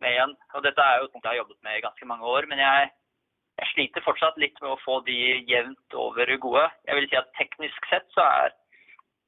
med 0.00 0.14
igjen. 0.14 0.32
Og 0.56 0.64
dette 0.64 0.84
er 0.84 1.00
jo 1.00 1.10
noe 1.10 1.20
jeg 1.20 1.30
har 1.30 1.40
jobbet 1.42 1.60
med 1.66 1.76
i 1.76 1.84
ganske 1.84 2.08
mange 2.08 2.32
år. 2.34 2.48
Men 2.50 2.62
jeg, 2.62 2.88
jeg 3.60 3.70
sliter 3.74 4.06
fortsatt 4.06 4.40
litt 4.40 4.56
med 4.62 4.72
å 4.72 4.80
få 4.84 5.00
de 5.06 5.18
jevnt 5.50 5.98
over 6.06 6.32
gode. 6.42 6.64
Jeg 6.88 6.98
vil 6.98 7.08
si 7.10 7.18
at 7.20 7.32
teknisk 7.38 7.90
sett 7.92 8.08
så 8.16 8.26
er 8.44 8.56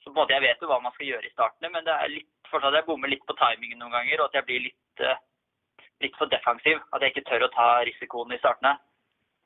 så 0.02 0.10
på 0.10 0.16
en 0.16 0.18
måte 0.18 0.34
Jeg 0.34 0.42
vet 0.42 0.64
jo 0.64 0.66
hva 0.66 0.80
man 0.82 0.94
skal 0.96 1.12
gjøre 1.12 1.28
i 1.28 1.34
startene, 1.34 1.68
men 1.70 1.84
det 1.86 1.92
er 1.94 2.10
litt 2.10 2.48
fortsatt 2.50 2.74
jeg 2.74 2.88
bommer 2.88 3.12
litt 3.12 3.22
på 3.28 3.36
timingen 3.38 3.78
noen 3.78 3.94
ganger, 3.94 4.20
og 4.20 4.30
at 4.30 4.40
jeg 4.40 4.48
blir 4.48 4.64
litt, 4.64 5.04
eh, 5.04 5.20
litt 6.02 6.16
for 6.18 6.32
defensiv. 6.32 6.80
At 6.90 7.04
jeg 7.04 7.14
ikke 7.14 7.28
tør 7.28 7.46
å 7.46 7.52
ta 7.54 7.68
risikoen 7.86 8.34
i 8.34 8.40
startene. 8.42 8.74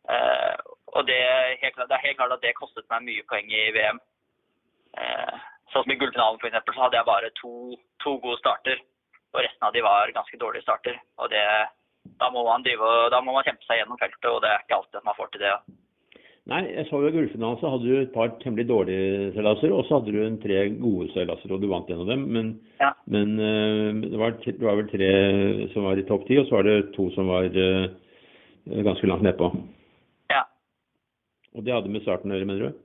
Eh, 0.06 0.54
og 0.96 1.06
det, 1.08 1.18
helt 1.62 1.74
klart- 1.74 1.88
det 1.90 1.96
er 1.96 2.06
helt 2.06 2.18
klart 2.20 2.32
at 2.36 2.42
det 2.44 2.54
kostet 2.58 2.86
meg 2.90 3.02
mye 3.08 3.24
poeng 3.30 3.48
i 3.50 3.64
VM. 3.74 3.98
Eh, 4.96 5.38
sånn 5.72 5.82
som 5.84 5.92
i 5.92 5.98
gullfinalen 6.00 6.38
for 6.40 6.48
eksempel, 6.48 6.74
så 6.76 6.84
hadde 6.86 7.00
jeg 7.00 7.08
bare 7.10 7.32
to, 7.40 7.54
to 8.04 8.18
gode 8.22 8.38
starter. 8.42 8.78
Og 9.34 9.42
resten 9.42 9.66
av 9.66 9.74
de 9.74 9.82
var 9.84 10.12
ganske 10.14 10.38
dårlige 10.40 10.62
starter. 10.64 10.96
Og 11.18 11.28
det, 11.32 11.42
da, 12.20 12.30
må 12.32 12.44
man 12.46 12.62
drive, 12.64 13.10
da 13.12 13.20
må 13.20 13.34
man 13.36 13.44
kjempe 13.44 13.66
seg 13.66 13.82
gjennom 13.82 13.98
feltet, 14.00 14.30
og 14.30 14.40
det 14.44 14.52
er 14.52 14.62
ikke 14.64 14.78
alltid 14.78 15.02
at 15.02 15.08
man 15.10 15.18
får 15.18 15.32
til 15.34 15.44
det. 15.44 15.56
Nei, 16.46 16.60
jeg 16.70 16.86
så 16.86 17.00
jo 17.02 17.08
i 17.10 17.12
gullfinalen 17.16 17.58
så 17.58 17.72
hadde 17.72 17.88
du 17.90 17.96
et 17.98 18.12
par 18.14 18.28
temmelig 18.38 18.68
dårlige 18.70 19.32
seilaser, 19.34 19.72
og 19.74 19.82
så 19.88 19.98
hadde 19.98 20.12
du 20.14 20.20
en 20.22 20.36
tre 20.38 20.60
gode 20.78 21.08
seilaser, 21.10 21.50
og 21.50 21.58
du 21.60 21.66
vant 21.72 21.88
en 21.90 22.04
av 22.04 22.10
dem. 22.12 22.22
Men, 22.36 22.52
Ja. 22.78 22.92
men 23.10 23.32
eh, 23.42 23.90
det, 24.06 24.16
var, 24.20 24.36
det 24.46 24.62
var 24.62 24.78
vel 24.78 24.88
tre 24.92 25.10
som 25.74 25.88
var 25.90 25.98
i 25.98 26.06
topp 26.06 26.28
ti, 26.28 26.38
og 26.38 26.46
så 26.46 26.60
var 26.60 26.68
det 26.70 26.92
to 26.94 27.10
som 27.18 27.26
var 27.34 27.50
ganske 27.50 29.10
langt 29.10 29.26
nedpå. 29.26 29.50
Og 31.56 31.64
det 31.64 31.72
hadde 31.72 31.92
med 31.92 32.04
starten 32.04 32.32
å 32.32 32.36
gjøre, 32.36 32.48
mener 32.50 32.68
du? 32.68 32.84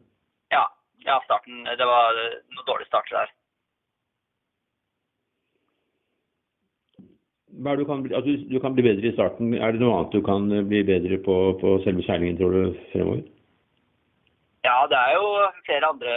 Ja, 0.56 0.64
ja 1.06 1.20
starten 1.28 1.66
Det 1.68 1.88
var 1.88 2.16
noen 2.16 2.68
dårlige 2.68 2.88
starter 2.88 3.20
der. 3.20 3.38
Er 7.52 7.78
du, 7.78 7.84
kan 7.86 8.02
bli, 8.02 8.16
altså, 8.16 8.38
du 8.48 8.60
kan 8.64 8.74
bli 8.74 8.86
bedre 8.86 9.10
i 9.10 9.14
starten. 9.14 9.52
Er 9.54 9.76
det 9.76 9.82
noe 9.84 9.98
annet 9.98 10.16
du 10.16 10.22
kan 10.24 10.48
bli 10.70 10.80
bedre 10.88 11.20
på 11.26 11.36
på 11.60 11.76
selve 11.84 12.06
seilingen, 12.08 12.40
tror 12.40 12.56
du, 12.56 12.78
fremover? 12.94 13.26
Ja, 14.64 14.78
det 14.88 14.98
er 14.98 15.18
jo 15.18 15.28
flere 15.68 15.90
andre 15.92 16.16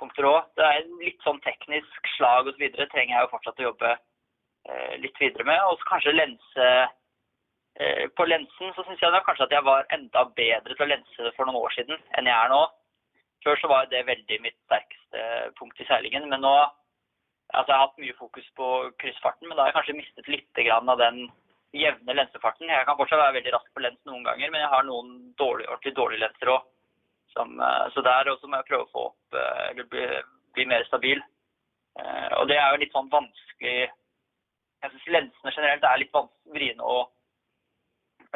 punkter 0.00 0.26
òg. 0.26 0.50
Det 0.58 0.66
er 0.66 0.90
litt 1.04 1.22
sånn 1.26 1.38
teknisk 1.46 2.10
slag 2.16 2.50
osv. 2.50 2.64
trenger 2.74 3.14
jeg 3.14 3.24
jo 3.24 3.32
fortsatt 3.32 3.62
å 3.62 3.68
jobbe 3.68 3.92
eh, 3.94 4.94
litt 5.04 5.22
videre 5.22 5.46
med. 5.46 5.62
Og 5.70 5.78
så 5.78 5.90
kanskje 5.92 6.16
lense 6.16 6.68
På 8.18 8.24
lensen 8.26 8.72
så 8.74 8.82
syns 8.82 9.02
jeg 9.02 9.14
da 9.14 9.20
kanskje 9.22 9.46
at 9.46 9.52
jeg 9.54 9.62
var 9.66 9.86
enda 9.94 10.24
bedre 10.34 10.74
til 10.74 10.82
å 10.82 10.90
lense 10.90 11.32
for 11.36 11.46
noen 11.46 11.60
år 11.60 11.74
siden 11.76 12.00
enn 12.18 12.26
jeg 12.26 12.34
er 12.34 12.50
nå. 12.50 12.62
Før 13.46 13.60
så 13.60 13.70
var 13.70 13.86
det 13.90 14.06
veldig 14.08 14.38
mitt 14.42 14.56
sterkeste 14.66 15.26
punkt 15.60 15.78
i 15.78 15.86
seilingen. 15.86 16.26
Men 16.30 16.42
nå 16.42 16.54
altså 16.58 17.70
Jeg 17.72 17.78
har 17.78 17.86
hatt 17.86 18.00
mye 18.02 18.16
fokus 18.18 18.48
på 18.58 18.66
kryssfarten, 19.00 19.48
men 19.48 19.56
da 19.56 19.62
har 19.62 19.70
jeg 19.70 19.76
kanskje 19.78 19.98
mistet 20.00 20.26
litt 20.28 20.58
av 20.74 20.98
den 21.00 21.20
jevne 21.72 22.16
lensefarten. 22.16 22.68
Jeg 22.68 22.84
kan 22.88 22.98
fortsatt 22.98 23.22
være 23.22 23.38
veldig 23.38 23.54
rask 23.54 23.70
på 23.72 23.84
lens 23.84 24.00
noen 24.08 24.26
ganger, 24.26 24.50
men 24.50 24.60
jeg 24.60 24.72
har 24.74 24.84
noen 24.84 25.14
dårlig, 25.38 25.68
ordentlig 25.68 25.94
dårlige 25.96 26.24
lenser 26.26 26.52
òg. 26.52 26.66
Så 27.94 28.02
der 28.04 28.32
også 28.32 28.48
må 28.48 28.58
jeg 28.58 28.68
prøve 28.68 28.84
å 28.88 28.92
få 28.92 29.06
opp 29.12 29.38
eller 29.38 29.86
bli, 29.92 30.04
bli 30.56 30.66
mer 30.66 30.84
stabil. 30.88 31.22
Og 32.40 32.48
det 32.50 32.58
er 32.58 32.72
jo 32.72 32.82
litt 32.82 32.94
sånn 32.94 33.10
vanskelig 33.12 33.88
Jeg 34.78 34.90
syns 34.92 35.08
lensene 35.10 35.50
generelt 35.50 35.84
er 35.84 35.98
litt 35.98 36.18
vriene 36.54 36.84
å 36.86 36.98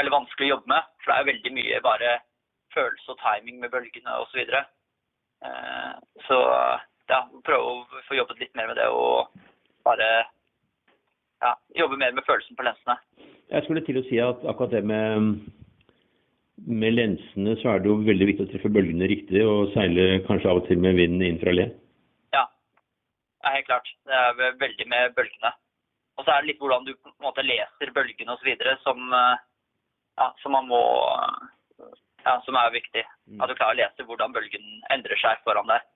Eller 0.00 0.14
vanskelig 0.14 0.48
å 0.48 0.54
jobbe 0.56 0.72
med. 0.72 0.92
For 1.02 1.10
det 1.10 1.16
er 1.16 1.24
jo 1.24 1.30
veldig 1.32 1.52
mye 1.58 1.80
bare 1.84 2.12
følelse 2.72 3.12
og 3.12 3.20
timing 3.20 3.60
med 3.60 3.72
bølgene 3.72 4.20
osv. 4.22 4.30
Så, 4.32 4.38
videre. 4.40 4.62
så 6.28 6.38
ja, 7.10 7.24
prøve 7.44 7.72
å 7.72 8.02
få 8.06 8.16
jobbet 8.16 8.40
litt 8.40 8.54
mer 8.56 8.70
med 8.70 8.78
det 8.80 8.88
og 8.88 9.32
bare 9.86 10.08
ja, 11.42 11.52
jobbe 11.82 11.98
mer 12.00 12.14
med 12.16 12.24
følelsen 12.26 12.56
på 12.56 12.66
lensene. 12.66 12.96
Jeg 13.52 13.66
skulle 13.66 13.82
til 13.84 14.00
å 14.00 14.04
si 14.06 14.20
at 14.22 14.44
akkurat 14.48 14.76
det 14.76 14.82
med, 14.88 15.32
med 16.56 16.96
lensene, 16.96 17.56
så 17.60 17.74
er 17.74 17.82
det 17.82 17.90
jo 17.90 17.98
veldig 18.06 18.28
viktig 18.30 18.46
å 18.46 18.52
treffe 18.52 18.72
bølgene 18.72 19.10
riktig 19.10 19.42
og 19.44 19.72
seile 19.74 20.22
kanskje 20.28 20.52
av 20.52 20.62
og 20.62 20.68
til 20.68 20.80
med 20.82 20.96
vinden 21.00 21.26
inn 21.26 21.40
fra 21.42 21.54
le. 21.54 21.68
Ja, 22.36 22.46
ja 23.44 23.56
helt 23.58 23.68
klart. 23.68 23.90
Det 24.08 24.22
er 24.22 24.60
veldig 24.62 24.88
med 24.94 25.18
bølgene. 25.18 25.52
Og 26.16 26.24
så 26.24 26.32
er 26.32 26.42
det 26.42 26.52
litt 26.52 26.62
hvordan 26.62 26.86
du 26.86 26.94
på 26.94 27.10
en 27.10 27.26
måte 27.26 27.44
leser 27.44 27.92
bølgene 27.96 28.36
osv. 28.36 28.50
Som, 28.84 29.12
ja, 30.20 30.28
som 30.42 30.54
man 30.56 30.68
må 30.70 30.82
ja, 32.24 32.36
som 32.46 32.56
er 32.58 32.74
viktig. 32.74 33.04
At 33.40 33.50
du 33.50 33.56
klarer 33.56 33.74
å 33.74 33.80
lese 33.80 34.06
hvordan 34.06 34.34
bølgen 34.34 34.66
endrer 34.94 35.18
seg 35.20 35.42
foran 35.46 35.70
deg 35.70 35.86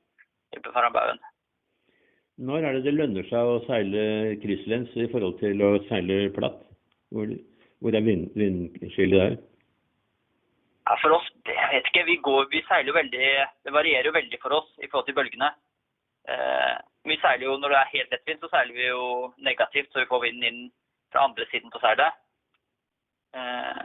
foran 0.72 0.94
baugen. 0.94 1.20
Når 2.36 2.64
er 2.64 2.76
det 2.76 2.84
det 2.84 2.94
lønner 2.94 3.26
seg 3.30 3.48
å 3.48 3.60
seile 3.66 4.00
krysslens 4.42 4.92
i 4.96 5.06
forhold 5.12 5.38
til 5.40 5.60
å 5.64 5.76
seile 5.88 6.26
platt? 6.36 6.58
Hvor, 7.14 7.30
hvor 7.80 7.96
er 7.96 8.04
vind, 8.04 8.28
vindskillet 8.36 9.16
der? 9.16 9.36
Ja, 10.86 10.96
for 11.02 11.16
oss, 11.16 11.28
det, 11.48 11.54
jeg 11.56 11.70
vet 11.72 11.88
ikke. 11.90 12.04
Vi, 12.10 12.16
går, 12.28 12.48
vi 12.52 12.62
seiler 12.68 12.92
jo 12.92 12.96
veldig 12.98 13.30
Det 13.66 13.72
varierer 13.74 14.10
jo 14.10 14.14
veldig 14.14 14.40
for 14.42 14.58
oss 14.58 14.68
i 14.78 14.88
forhold 14.90 15.08
til 15.08 15.16
bølgene. 15.16 15.48
Eh, 16.28 16.74
vi 17.08 17.16
seiler 17.22 17.48
jo, 17.48 17.56
Når 17.62 17.72
det 17.72 17.80
er 17.80 17.94
helt 17.94 18.14
lettvind, 18.14 18.42
så 18.42 18.52
seiler 18.52 18.76
vi 18.76 18.86
jo 18.86 19.32
negativt, 19.48 19.90
så 19.92 20.02
vi 20.02 20.10
får 20.12 20.24
vinden 20.26 20.48
inn 20.50 20.62
fra 21.14 21.24
andre 21.26 21.48
siden 21.50 21.72
på 21.72 21.80
seilet. 21.82 22.20
Eh, 23.36 23.82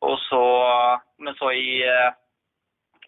så, 0.00 0.42
men 1.20 1.34
så 1.36 1.50
i 1.52 1.84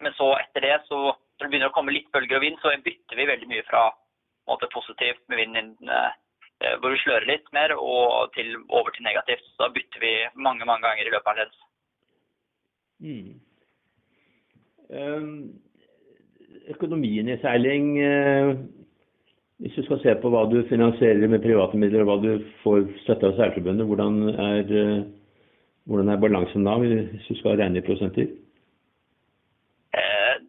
Men 0.03 0.13
så 0.17 0.27
etter 0.37 0.61
det 0.61 0.75
så 0.85 0.99
når 1.43 1.45
det 1.45 1.51
begynner 1.51 1.71
å 1.71 1.75
komme 1.75 1.93
litt 1.93 2.11
bølger 2.13 2.37
og 2.37 2.43
vind, 2.45 2.59
så 2.61 2.71
bytter 2.85 3.19
vi 3.19 3.29
veldig 3.29 3.49
mye 3.49 3.63
fra 3.67 3.87
måte, 4.49 4.69
positivt 4.73 5.23
med 5.31 5.41
vinden 5.41 5.89
eh, 5.89 6.75
hvor 6.79 6.93
vi 6.93 6.99
slører 7.01 7.27
litt 7.27 7.49
mer, 7.55 7.73
og 7.75 8.31
til, 8.37 8.53
over 8.69 8.93
til 8.95 9.03
negativt. 9.07 9.43
Så 9.51 9.65
da 9.65 9.71
bytter 9.75 10.03
vi 10.03 10.13
mange 10.35 10.67
mange 10.69 10.85
ganger 10.87 11.09
i 11.09 11.11
løpet 11.11 11.27
av 11.27 11.33
en 11.33 11.41
lens. 11.41 11.59
Mm. 13.03 13.33
Um, 14.93 15.31
økonomien 16.71 17.27
i 17.31 17.35
seiling 17.41 17.87
uh, 17.97 18.51
Hvis 19.63 19.73
du 19.75 19.81
skal 19.87 19.99
se 20.03 20.13
på 20.21 20.29
hva 20.29 20.43
du 20.51 20.59
finansierer 20.69 21.27
med 21.27 21.43
private 21.43 21.79
midler, 21.79 22.03
og 22.03 22.11
hva 22.11 22.17
du 22.21 22.45
får 22.61 22.85
støtte 23.01 23.31
av 23.31 23.39
Seilforbundet, 23.39 23.89
hvordan 23.89 24.21
er, 24.31 24.71
uh, 24.71 25.03
hvordan 25.89 26.09
er 26.13 26.21
balansen 26.21 26.65
da, 26.67 26.77
hvis 26.79 27.27
du 27.27 27.35
skal 27.39 27.59
regne 27.59 27.81
i 27.81 27.85
prosenter? 27.85 28.31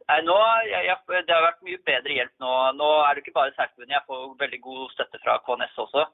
Nei, 0.04 0.20
nå, 0.26 0.36
jeg, 0.68 0.84
jeg, 0.86 1.24
Det 1.26 1.32
har 1.34 1.46
vært 1.46 1.64
mye 1.64 1.80
bedre 1.88 2.16
hjelp 2.18 2.34
nå. 2.42 2.52
Nå 2.78 2.90
er 3.06 3.16
det 3.16 3.24
ikke 3.24 3.38
bare 3.38 3.54
Særforbundet. 3.56 3.96
Jeg 3.96 4.06
får 4.08 4.36
veldig 4.42 4.60
god 4.66 4.92
støtte 4.92 5.20
fra 5.24 5.38
KNS 5.46 5.80
også, 5.84 6.04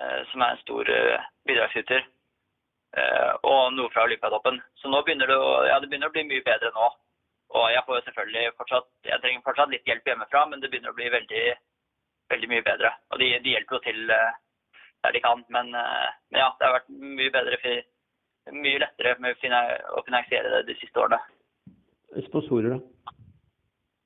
eh, 0.00 0.20
som 0.32 0.42
er 0.42 0.54
en 0.54 0.62
stor 0.64 0.90
eh, 0.92 1.26
bidragsyter. 1.48 2.04
Eh, 2.96 3.32
og 3.46 3.76
noe 3.76 3.92
fra 3.94 4.06
Olympiatoppen. 4.08 4.58
Så 4.80 4.90
nå 4.90 5.02
begynner 5.06 5.30
det, 5.30 5.38
å, 5.38 5.52
ja, 5.68 5.78
det 5.80 5.90
begynner 5.90 6.10
å 6.10 6.16
bli 6.16 6.26
mye 6.26 6.44
bedre 6.46 6.72
nå. 6.74 6.90
Og 7.56 7.66
jeg 7.70 7.86
får 7.86 8.04
selvfølgelig 8.08 8.56
fortsatt 8.58 8.88
jeg 9.06 9.22
trenger 9.22 9.46
fortsatt 9.46 9.70
litt 9.70 9.86
hjelp 9.86 10.08
hjemmefra, 10.10 10.42
men 10.50 10.60
det 10.60 10.72
begynner 10.72 10.90
å 10.90 10.98
bli 10.98 11.08
veldig, 11.14 11.44
veldig 12.34 12.50
mye 12.50 12.64
bedre. 12.66 12.90
Og 13.14 13.22
de, 13.22 13.30
de 13.44 13.54
hjelper 13.54 13.78
jo 13.78 13.84
til 13.86 14.02
der 14.10 15.14
de 15.14 15.22
kan. 15.22 15.44
Men, 15.54 15.70
men, 15.70 16.40
ja, 16.42 16.50
det 16.58 16.66
har 16.66 16.80
vært 16.80 16.90
mye 16.90 17.32
bedre, 17.38 17.60
mye 18.54 18.82
lettere 18.82 19.16
med 19.22 19.36
å 19.36 20.02
finansiere 20.06 20.52
det 20.52 20.64
de 20.70 20.76
siste 20.80 21.00
årene. 21.02 21.18
Sponsorer, 22.28 22.76
da? 22.76 23.14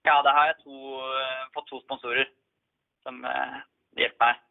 Ja, 0.09 0.20
det 0.25 0.32
har 0.37 0.47
jeg 0.49 0.61
to, 0.62 1.00
fått 1.54 1.68
to 1.68 1.80
sponsorer 1.82 2.28
som 3.04 3.20
eh, 3.28 3.59
hjelper 4.00 4.30
meg. 4.30 4.47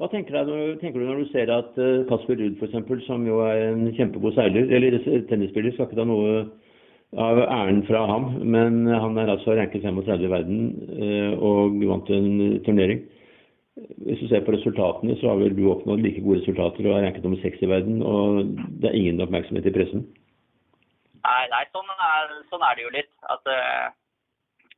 Hva 0.00 0.08
tenker 0.08 0.36
du, 0.48 0.54
tenker 0.80 1.00
du, 1.00 1.06
når 1.08 1.22
du 1.22 1.30
ser 1.32 1.50
at 1.52 1.74
Kasper 2.08 2.38
Ruud 2.40 2.56
f.eks., 2.56 3.04
som 3.04 3.26
jo 3.28 3.42
er 3.44 3.66
en 3.66 3.82
kjempegod 3.96 4.32
seiler, 4.32 4.70
eller 4.72 4.96
tennisspiller, 5.28 5.74
skal 5.76 5.90
ikke 5.90 5.98
ta 5.98 6.06
noe 6.08 6.46
av 7.20 7.40
æren 7.42 7.82
fra 7.88 8.06
ham, 8.08 8.30
men 8.40 8.86
han 8.88 9.18
er 9.20 9.32
altså 9.34 9.58
ranket 9.58 9.84
35 9.84 10.24
i 10.24 10.30
verden 10.30 10.60
og 11.42 11.76
vant 11.90 12.12
en 12.16 12.30
turnering. 12.64 13.02
Hvis 14.06 14.20
du 14.20 14.28
ser 14.28 14.44
på 14.44 14.52
resultatene, 14.52 15.16
så 15.20 15.30
har 15.30 15.38
vel 15.40 15.54
du 15.56 15.66
oppnådd 15.72 16.02
like 16.04 16.22
gode 16.24 16.40
resultater 16.40 16.86
og 16.86 16.96
er 16.96 17.04
ranket 17.06 17.24
nummer 17.24 17.40
seks 17.42 17.62
i 17.64 17.68
verden, 17.70 18.02
og 18.02 18.42
det 18.80 18.90
er 18.90 18.98
ingen 18.98 19.22
oppmerksomhet 19.24 19.68
i 19.68 19.72
pressen? 19.74 20.04
Nei, 21.20 21.42
nei 21.52 21.62
sånn, 21.72 21.88
er, 22.08 22.34
sånn, 22.50 22.64
er, 22.64 22.76
det 22.76 22.84
jo 22.86 22.92
litt. 22.94 23.12
At 23.32 23.50
uh, 23.52 23.86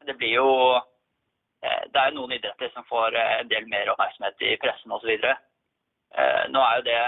det 0.09 0.17
blir 0.19 0.35
jo 0.37 0.47
uh, 0.75 1.83
Det 1.93 1.99
er 1.99 2.11
jo 2.11 2.17
noen 2.19 2.37
idretter 2.37 2.71
som 2.75 2.87
får 2.91 3.15
uh, 3.15 3.35
en 3.41 3.51
del 3.51 3.69
mer 3.71 3.91
oppmerksomhet 3.95 4.47
i 4.47 4.57
pressen 4.63 4.95
osv. 4.95 5.13
Nå 6.53 6.61
er 6.61 6.79
jo 6.79 6.87
det 6.91 7.03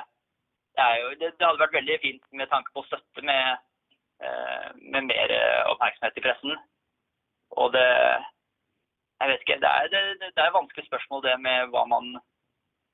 det, 0.75 0.85
jo, 0.99 1.11
det, 1.21 1.35
hadde 1.39 1.61
vært 1.61 1.77
veldig 1.77 1.97
fint 2.03 2.23
med 2.35 2.49
tanke 2.51 2.73
på 2.75 2.83
støtte 2.89 3.23
med, 3.23 3.61
med 4.81 5.07
mer 5.07 5.35
oppmerksomhet 5.71 6.17
i 6.19 6.25
pressen. 6.25 6.57
Og 7.63 7.69
det 7.77 7.85
Jeg 9.25 9.33
vet 9.33 9.45
ikke. 9.45 9.61
Det 9.65 9.71
er, 9.73 9.87
det, 9.89 10.31
det 10.37 10.43
er 10.45 10.59
vanskelig 10.59 10.85
spørsmål 10.85 11.23
det 11.25 11.35
med 11.41 11.71
hva 11.73 11.87
man 11.89 12.11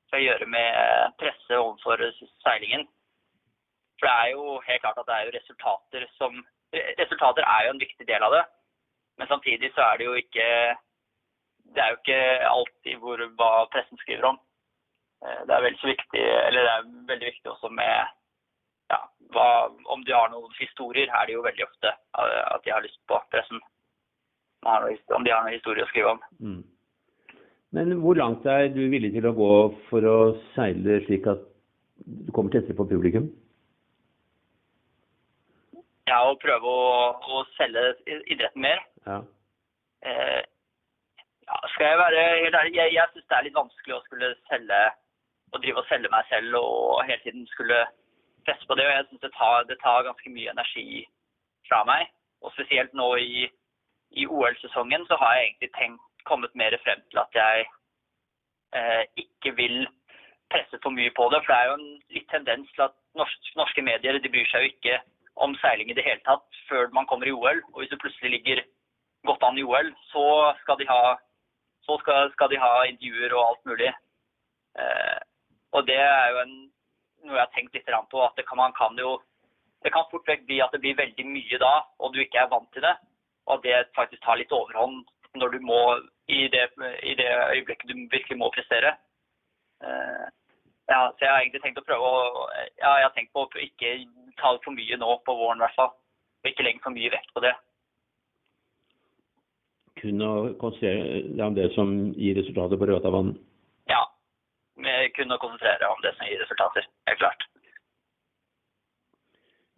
skal 0.07 0.23
gjøre 0.23 0.47
med 0.47 1.17
presse 1.19 1.59
overfor 1.59 2.05
seilingen. 2.45 2.87
For 3.99 4.07
det 4.07 4.13
er 4.15 4.29
jo 4.37 4.45
helt 4.69 4.85
klart 4.85 5.01
at 5.03 5.09
det 5.09 5.17
er 5.17 5.27
jo 5.27 5.37
resultater 5.39 6.07
som 6.19 6.43
Resultater 6.71 7.43
er 7.43 7.65
jo 7.67 7.71
en 7.75 7.81
viktig 7.83 8.05
del 8.07 8.23
av 8.23 8.31
det. 8.31 8.45
Men 9.19 9.27
samtidig 9.27 9.73
så 9.75 9.83
er 9.89 9.97
det 9.99 10.05
jo 10.07 10.13
ikke 10.15 10.47
Det 11.75 11.83
er 11.83 11.89
jo 11.91 11.99
ikke 11.99 12.21
alltid 12.51 13.03
hvor, 13.03 13.25
hva 13.39 13.51
pressen 13.75 13.99
skriver 13.99 14.29
om. 14.29 14.39
Eh, 15.25 15.41
det 15.47 15.55
er 15.55 15.67
veldig 15.67 15.91
viktig, 15.91 16.23
eller 16.47 16.63
det 16.67 16.73
er 16.77 16.89
veldig 17.11 17.27
viktig 17.27 17.51
også 17.51 17.71
med 17.81 18.15
ja, 18.91 19.01
hva, 19.35 19.49
om 19.95 20.07
de 20.07 20.15
har 20.15 20.31
noen 20.33 20.55
historier, 20.59 21.11
er 21.11 21.27
det 21.27 21.37
jo 21.37 21.45
veldig 21.45 21.67
ofte 21.67 21.93
at 22.15 22.65
de 22.65 22.73
har 22.75 22.83
lyst 22.87 22.99
på 23.11 23.19
pressen. 23.35 23.63
Om 24.67 25.25
de 25.25 25.33
har 25.33 25.45
noen 25.45 25.57
historie 25.57 25.85
å 25.85 25.91
skrive 25.91 26.15
om. 26.17 26.25
Mm. 26.41 26.63
Men 27.77 27.93
hvor 28.03 28.19
langt 28.19 28.47
er 28.51 28.69
du 28.75 28.83
villig 28.91 29.13
til 29.15 29.29
å 29.31 29.37
gå 29.37 29.53
for 29.89 30.07
å 30.07 30.19
seile 30.57 30.99
slik 31.07 31.29
at 31.31 31.47
du 32.01 32.33
kommer 32.35 32.53
tettere 32.53 32.77
på 32.77 32.89
publikum? 32.91 33.29
ja, 36.11 36.19
å 36.27 36.39
prøve 36.43 36.71
å, 36.71 36.95
å, 37.35 37.45
selge 37.57 37.85
idretten 38.07 38.65
mer. 38.65 38.83
Ja. 39.07 39.21
Eh, 40.07 40.41
ja, 41.47 41.61
skal 41.75 41.87
jeg 41.87 42.01
være 42.01 42.27
helt 42.45 42.59
ærlig, 42.61 42.75
jeg, 42.79 42.97
jeg 42.97 43.13
syns 43.13 43.29
det 43.29 43.39
er 43.39 43.47
litt 43.47 43.59
vanskelig 43.59 43.97
å 43.97 44.03
skulle 44.07 44.33
selge 44.51 44.81
og 45.51 45.63
drive 45.63 45.83
og 45.83 45.89
selge 45.91 46.11
meg 46.13 46.29
selv 46.31 46.61
og 46.61 47.03
hele 47.09 47.23
tiden 47.25 47.47
skulle 47.51 47.81
presse 48.47 48.67
på 48.69 48.77
det. 48.79 48.87
og 48.87 48.95
Jeg 48.95 49.09
syns 49.09 49.25
det, 49.27 49.33
det, 49.71 49.79
tar 49.83 50.07
ganske 50.07 50.35
mye 50.35 50.53
energi 50.55 51.05
fra 51.69 51.83
meg. 51.89 52.11
Og 52.41 52.55
spesielt 52.55 52.95
nå 52.97 53.09
i, 53.21 53.49
i 54.11 54.27
OL-sesongen 54.27 55.07
så 55.07 55.17
har 55.21 55.37
jeg 55.37 55.45
egentlig 55.47 55.71
tenkt, 55.77 56.03
kommet 56.29 56.55
mer 56.55 56.77
frem 56.85 57.01
til 57.11 57.19
at 57.23 57.39
jeg 57.39 57.67
eh, 58.77 59.05
ikke 59.23 59.55
vil 59.57 59.87
presse 60.53 60.79
for 60.83 60.93
mye 60.95 61.13
på 61.17 61.29
det. 61.33 61.41
For 61.45 61.53
det 61.53 61.61
er 61.61 61.71
jo 61.71 61.79
en 61.79 61.89
litt 62.17 62.29
tendens 62.33 62.69
til 62.75 62.87
at 62.89 62.97
norske, 63.19 63.55
norske 63.61 63.85
medier 63.87 64.19
de 64.19 64.33
bryr 64.33 64.51
seg 64.51 64.67
jo 64.67 64.73
ikke 64.75 64.99
om 65.41 65.55
seiling 65.63 65.91
i 65.91 65.97
det 65.97 66.05
hele 66.05 66.23
tatt 66.27 66.61
før 66.69 66.91
man 66.97 67.09
kommer 67.11 67.31
i 67.31 67.35
OL. 67.35 67.63
Og 67.73 67.81
hvis 67.83 67.93
du 67.93 67.99
plutselig 68.03 68.35
ligger 68.37 68.63
godt 69.29 69.47
an 69.47 69.59
i 69.59 69.65
OL, 69.65 69.93
så 70.11 70.27
skal 70.63 70.79
de 70.81 70.89
ha, 70.91 71.17
skal, 71.87 72.31
skal 72.35 72.53
de 72.53 72.61
ha 72.61 72.73
intervjuer 72.91 73.35
og 73.37 73.47
alt 73.47 73.65
mulig. 73.73 73.95
Eh, 74.79 75.19
og 75.73 75.87
det 75.87 76.01
er 76.03 76.35
jo 76.35 76.45
en, 76.45 76.55
noe 77.25 77.39
jeg 77.39 77.47
har 77.47 77.55
tenkt 77.55 77.77
litt 77.77 77.91
på. 78.11 78.25
at 78.25 78.37
det 78.37 78.47
kan, 78.49 78.59
man 78.59 78.75
kan 78.77 78.99
jo 78.99 79.21
det 79.85 79.93
kan 79.95 80.09
fort 80.11 80.29
vekk 80.29 80.45
bli 80.49 80.59
at 80.61 80.75
det 80.75 80.83
blir 80.83 80.99
veldig 80.99 81.25
mye 81.25 81.59
da, 81.61 81.73
og 81.99 82.13
du 82.13 82.21
ikke 82.21 82.43
er 82.43 82.51
vant 82.53 82.69
til 82.75 82.85
det. 82.85 82.97
Og 83.51 83.57
at 83.59 83.65
det 83.67 83.95
faktisk 83.99 84.23
tar 84.23 84.39
litt 84.39 84.53
overhånd 84.55 85.03
når 85.39 85.55
du 85.55 85.61
må, 85.63 85.79
i 86.31 86.47
det, 86.51 86.69
i 87.07 87.15
det 87.19 87.29
øyeblikket 87.31 87.91
du 87.91 87.95
virkelig 88.11 88.39
må 88.39 88.51
prestere. 88.55 88.95
Uh, 89.83 90.27
ja, 90.91 91.01
så 91.15 91.25
jeg 91.25 91.31
har 91.31 91.43
egentlig 91.43 91.63
tenkt 91.63 91.79
å 91.79 91.87
prøve 91.87 92.07
å 92.07 92.23
ja, 92.83 92.95
jeg 92.99 93.07
har 93.07 93.13
tenkt 93.15 93.33
på 93.35 93.45
å 93.47 93.63
ikke 93.63 93.93
ta 94.41 94.55
for 94.65 94.75
mye 94.75 94.99
nå 94.99 95.11
på 95.27 95.37
våren 95.39 95.63
i 95.63 95.65
hvert 95.67 95.79
fall. 95.79 95.93
Og 96.43 96.51
ikke 96.51 96.67
legge 96.67 96.83
for 96.83 96.97
mye 96.97 97.13
vekt 97.13 97.31
på 97.37 97.43
det. 97.45 97.53
Kun 100.01 100.25
å 100.25 100.33
konsentrere 100.61 101.23
deg 101.29 101.45
om 101.45 101.57
det 101.59 101.69
som 101.77 101.95
gir 102.17 102.39
resultater 102.41 102.81
på 102.81 102.89
Røatavann? 102.89 103.35
Ja. 103.91 104.03
Kun 105.17 105.35
å 105.35 105.41
konsentrere 105.43 105.91
om 105.93 106.01
det 106.03 106.15
som 106.17 106.31
gir 106.31 106.41
resultater. 106.43 106.87
Helt 107.11 107.21
klart. 107.23 107.47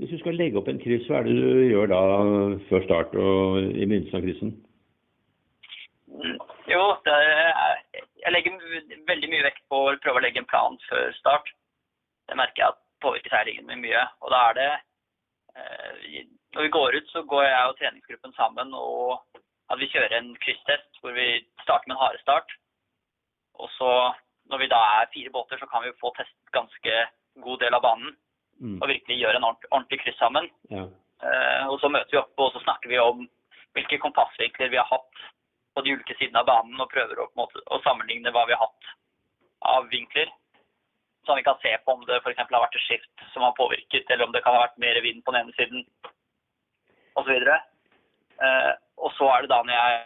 Hvis 0.02 0.10
du 0.10 0.18
skal 0.18 0.34
legge 0.34 0.58
opp 0.58 0.66
en 0.66 0.80
kryss, 0.82 1.04
hva 1.06 1.20
er 1.20 1.28
det 1.28 1.34
du 1.38 1.60
gjør 1.70 1.90
da 1.92 1.98
før 2.66 2.82
start 2.82 3.12
og 3.14 3.58
i 3.62 3.84
begynnelsen 3.86 4.16
av 4.18 4.24
kryssen? 4.24 4.48
Jo, 6.66 6.80
er, 7.06 7.76
jeg 8.24 8.32
legger 8.34 8.56
veldig 9.06 9.30
mye 9.30 9.44
vekt 9.46 9.62
på 9.70 9.78
å 9.78 9.92
prøve 10.02 10.18
å 10.18 10.24
legge 10.24 10.42
en 10.42 10.48
plan 10.50 10.74
før 10.88 11.14
start. 11.20 11.52
Det 12.26 12.34
merker 12.40 12.64
jeg 12.64 12.74
at 12.74 12.80
påvirker 13.04 13.30
seilingen 13.30 13.68
min 13.70 13.84
mye. 13.84 14.02
Og 14.26 14.34
da 14.34 14.40
er 14.48 14.58
det 14.58 14.66
eh, 14.74 16.26
Når 16.56 16.66
vi 16.66 16.74
går 16.78 16.98
ut, 16.98 17.14
så 17.14 17.22
går 17.22 17.46
jeg 17.46 17.70
og 17.70 17.78
treningsgruppen 17.78 18.34
sammen 18.34 18.74
og 18.74 19.38
at 19.70 19.78
vi 19.78 19.90
kjører 19.94 20.18
en 20.18 20.34
krysstest 20.42 20.98
hvor 20.98 21.14
vi 21.14 21.28
starter 21.62 21.86
med 21.86 21.94
en 21.94 22.02
harestart. 22.02 22.58
Og 23.54 23.70
så, 23.78 23.92
når 24.50 24.64
vi 24.66 24.72
da 24.74 24.82
er 24.98 25.14
fire 25.14 25.30
båter, 25.30 25.62
så 25.62 25.70
kan 25.70 25.86
vi 25.86 25.94
få 26.02 26.10
testet 26.18 26.58
ganske 26.58 26.98
god 27.46 27.62
del 27.62 27.78
av 27.78 27.86
banen. 27.86 28.18
Og 28.62 28.88
virkelig 28.90 29.18
gjøre 29.18 29.38
en 29.40 29.48
ordentlig, 29.48 30.00
kryss 30.02 30.18
sammen. 30.22 30.48
Ja. 30.70 30.86
Uh, 31.22 31.64
og 31.70 31.78
så 31.82 31.90
møter 31.92 32.10
vi 32.10 32.18
opp 32.18 32.42
og 32.42 32.50
så 32.54 32.62
snakker 32.64 32.90
vi 32.90 32.98
om 32.98 33.26
hvilke 33.76 34.00
kompassvinkler 34.02 34.72
vi 34.72 34.80
har 34.80 34.88
hatt 34.90 35.22
på 35.72 35.84
de 35.84 35.94
ulike 35.94 36.16
sidene 36.18 36.42
av 36.42 36.48
banen, 36.48 36.80
og 36.82 36.90
prøver 36.92 37.22
å, 37.22 37.28
måte, 37.38 37.62
å 37.72 37.80
sammenligne 37.86 38.32
hva 38.34 38.44
vi 38.48 38.56
har 38.56 38.60
hatt 38.66 38.90
av 39.72 39.86
vinkler. 39.92 40.28
Så 41.26 41.36
vi 41.38 41.44
kan 41.46 41.58
se 41.62 41.72
på 41.84 41.94
om 41.94 42.02
det 42.04 42.18
f.eks. 42.20 42.42
har 42.42 42.64
vært 42.64 42.76
et 42.76 42.84
skift 42.84 43.24
som 43.32 43.46
har 43.46 43.54
påvirket, 43.56 44.10
eller 44.10 44.26
om 44.26 44.34
det 44.34 44.42
kan 44.44 44.56
ha 44.56 44.64
vært 44.66 44.80
mer 44.82 44.98
vind 45.04 45.22
på 45.24 45.32
den 45.32 45.46
ene 45.46 45.56
siden 45.56 45.86
osv. 47.16 47.30
Eh, 47.32 48.72
og 48.98 49.14
så 49.16 49.28
er 49.30 49.44
det 49.44 49.52
da 49.52 49.60
når 49.62 49.78
jeg 49.78 50.00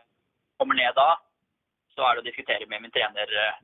kommer 0.60 0.78
ned 0.78 0.98
da, 0.98 1.08
så 1.96 2.04
er 2.04 2.14
det 2.14 2.24
å 2.24 2.28
diskutere 2.28 2.68
med 2.68 2.84
min 2.84 2.92
trener 2.92 3.32
uh, 3.32 3.56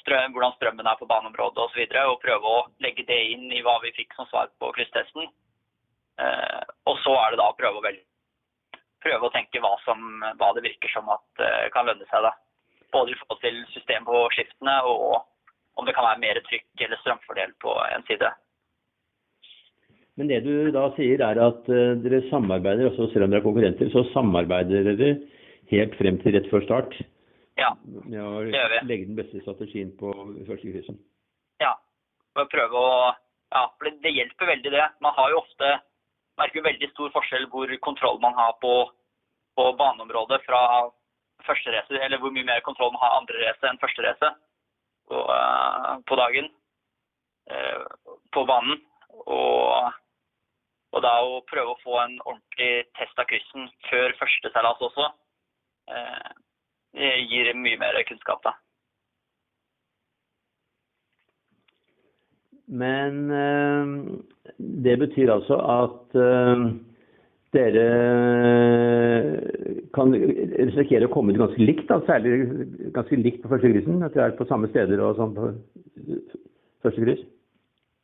strøm, 0.00 0.32
hvordan 0.34 0.54
strømmen 0.56 0.86
er 0.86 0.98
på 0.98 1.08
baneområdet 1.10 1.58
osv. 1.58 1.64
Og, 1.64 1.70
så 1.72 1.80
videre, 1.80 2.04
og 2.10 2.20
prøve 2.22 2.48
å 2.48 2.60
legge 2.84 3.04
det 3.08 3.18
inn 3.34 3.48
i 3.52 3.62
hva 3.64 3.78
vi 3.82 3.94
fikk 3.96 4.14
som 4.16 4.28
svar 4.30 4.50
på 4.62 4.70
krysstesten. 4.76 5.28
Eh, 6.20 6.62
og 6.90 6.98
så 7.02 7.14
er 7.18 7.32
det 7.32 7.40
da 7.40 7.48
å 7.50 7.58
prøve 7.58 7.80
å, 7.80 7.84
velge, 7.84 8.04
prøve 9.02 9.28
å 9.28 9.34
tenke 9.34 9.62
hva, 9.64 9.74
som, 9.86 9.98
hva, 10.38 10.52
det 10.56 10.64
virker 10.66 10.92
som 10.92 11.08
at 11.10 11.42
uh, 11.42 11.66
kan 11.74 11.88
lønne 11.88 12.06
seg. 12.10 12.28
da. 12.28 12.32
Både 12.94 13.14
i 13.14 13.18
forhold 13.22 13.42
til 13.42 13.60
system 13.72 14.06
på 14.06 14.22
skiftene 14.36 14.78
og 14.86 15.22
om 15.80 15.88
det 15.88 15.94
kan 15.96 16.04
være 16.04 16.20
mer 16.20 16.40
trykk 16.46 16.84
eller 16.84 17.00
strømfordel 17.00 17.54
på 17.64 17.74
en 17.88 18.04
side. 18.06 18.28
Men 20.20 20.28
det 20.28 20.42
du 20.44 20.68
da 20.74 20.90
sier 20.98 21.22
er 21.24 21.40
at 21.40 21.70
dere 22.04 22.20
samarbeider, 22.28 22.90
også 22.90 23.06
selv 23.14 23.24
om 23.24 23.32
dere 23.32 23.40
er 23.40 23.46
konkurrenter, 23.46 23.88
så 23.94 24.02
samarbeider 24.12 24.84
dere 24.90 25.14
helt 25.72 25.96
frem 25.96 26.18
til 26.20 26.36
rett 26.36 26.50
før 26.52 26.66
start? 26.66 26.98
Ja, 27.62 27.70
med 27.84 28.18
å 28.20 28.42
legge 28.88 29.06
den 29.06 29.18
beste 29.18 29.40
strategien 29.44 29.92
på 29.98 30.10
første 30.48 30.72
kryssen. 30.74 30.98
Ja, 31.62 31.76
for 32.34 32.46
å 32.46 32.52
prøve 32.52 32.86
å 32.86 32.94
Ja, 33.52 33.66
for 33.76 33.84
det, 33.84 33.98
det, 34.00 34.14
hjelper 34.16 34.48
veldig, 34.48 34.70
det. 34.72 34.84
Man 35.04 35.12
har 35.12 35.28
jo 35.28 35.42
ofte 35.42 35.74
merker 36.40 36.64
veldig 36.64 36.88
stor 36.94 37.10
forskjell 37.12 37.44
hvor 37.52 37.68
kontroll 37.84 38.16
man 38.22 38.32
har 38.32 38.54
på, 38.62 38.72
på 39.58 39.66
baneområdet 39.76 40.38
fra 40.46 40.60
første 41.46 41.74
race, 41.74 41.98
eller 41.98 42.20
hvor 42.22 42.32
mye 42.32 42.48
mer 42.48 42.62
kontroll 42.64 42.94
man 42.94 43.02
har 43.02 43.18
andre 43.18 43.42
race 43.42 43.68
enn 43.68 43.80
første 43.82 44.04
race 44.06 44.30
uh, 45.12 46.00
på, 46.08 46.16
dagen 46.16 46.48
uh, 47.52 47.84
på 48.32 48.46
banen. 48.48 48.80
Og, 49.26 50.00
og 50.96 51.04
da 51.04 51.12
å 51.26 51.42
prøve 51.50 51.74
å 51.74 51.82
få 51.82 51.98
en 52.00 52.16
ordentlig 52.24 52.86
test 52.98 53.20
av 53.20 53.28
kryssen 53.28 53.68
før 53.90 54.16
første 54.20 54.54
seilas 54.54 54.86
også. 54.88 55.10
Uh, 55.92 56.32
gir 56.94 57.54
mye 57.56 57.78
mer 57.80 58.02
kunnskap, 58.08 58.42
da. 58.44 58.56
Men 62.72 63.30
øh, 63.30 63.86
det 64.84 64.98
betyr 64.98 65.32
altså 65.32 65.56
at 65.56 66.16
øh, 66.16 66.70
dere 67.52 67.86
kan 69.94 70.14
risikere 70.66 71.08
å 71.08 71.12
komme 71.12 71.34
ut 71.34 71.40
ganske 71.42 71.60
likt, 71.60 71.84
da, 71.90 72.00
særlig 72.06 72.46
ganske 72.96 73.18
likt 73.20 73.42
på 73.42 73.50
første 73.52 73.72
krisen? 73.74 74.00
At 74.00 74.16
dere 74.16 74.30
er 74.30 74.38
på 74.38 74.48
samme 74.48 74.70
steder 74.72 75.02
og 75.04 75.18
sånn 75.18 75.36
på 75.36 75.50
første 76.84 77.04
kryss? 77.04 77.24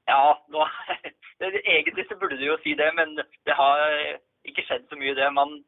Ja, 0.08 0.36
nå, 0.52 0.66
egentlig 1.76 2.04
så 2.08 2.18
burde 2.20 2.36
du 2.36 2.44
jo 2.50 2.58
si 2.64 2.76
det, 2.76 2.90
men 2.98 3.16
det 3.16 3.56
har 3.56 3.86
ikke 4.48 4.66
skjedd 4.68 4.84
så 4.88 5.00
mye 5.00 5.16
det. 5.16 5.30
Man 5.36 5.60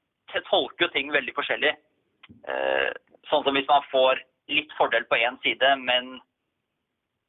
tolker 0.50 0.87
jo 0.87 0.92
ting 0.92 1.09
veldig 1.12 1.33
forskjellig. 1.37 1.72
Sånn 3.28 3.44
som 3.44 3.56
hvis 3.56 3.68
man 3.68 3.85
får 3.90 4.22
litt 4.50 4.72
fordel 4.78 5.04
på 5.11 5.18
én 5.20 5.37
side, 5.44 5.76
men 5.85 6.16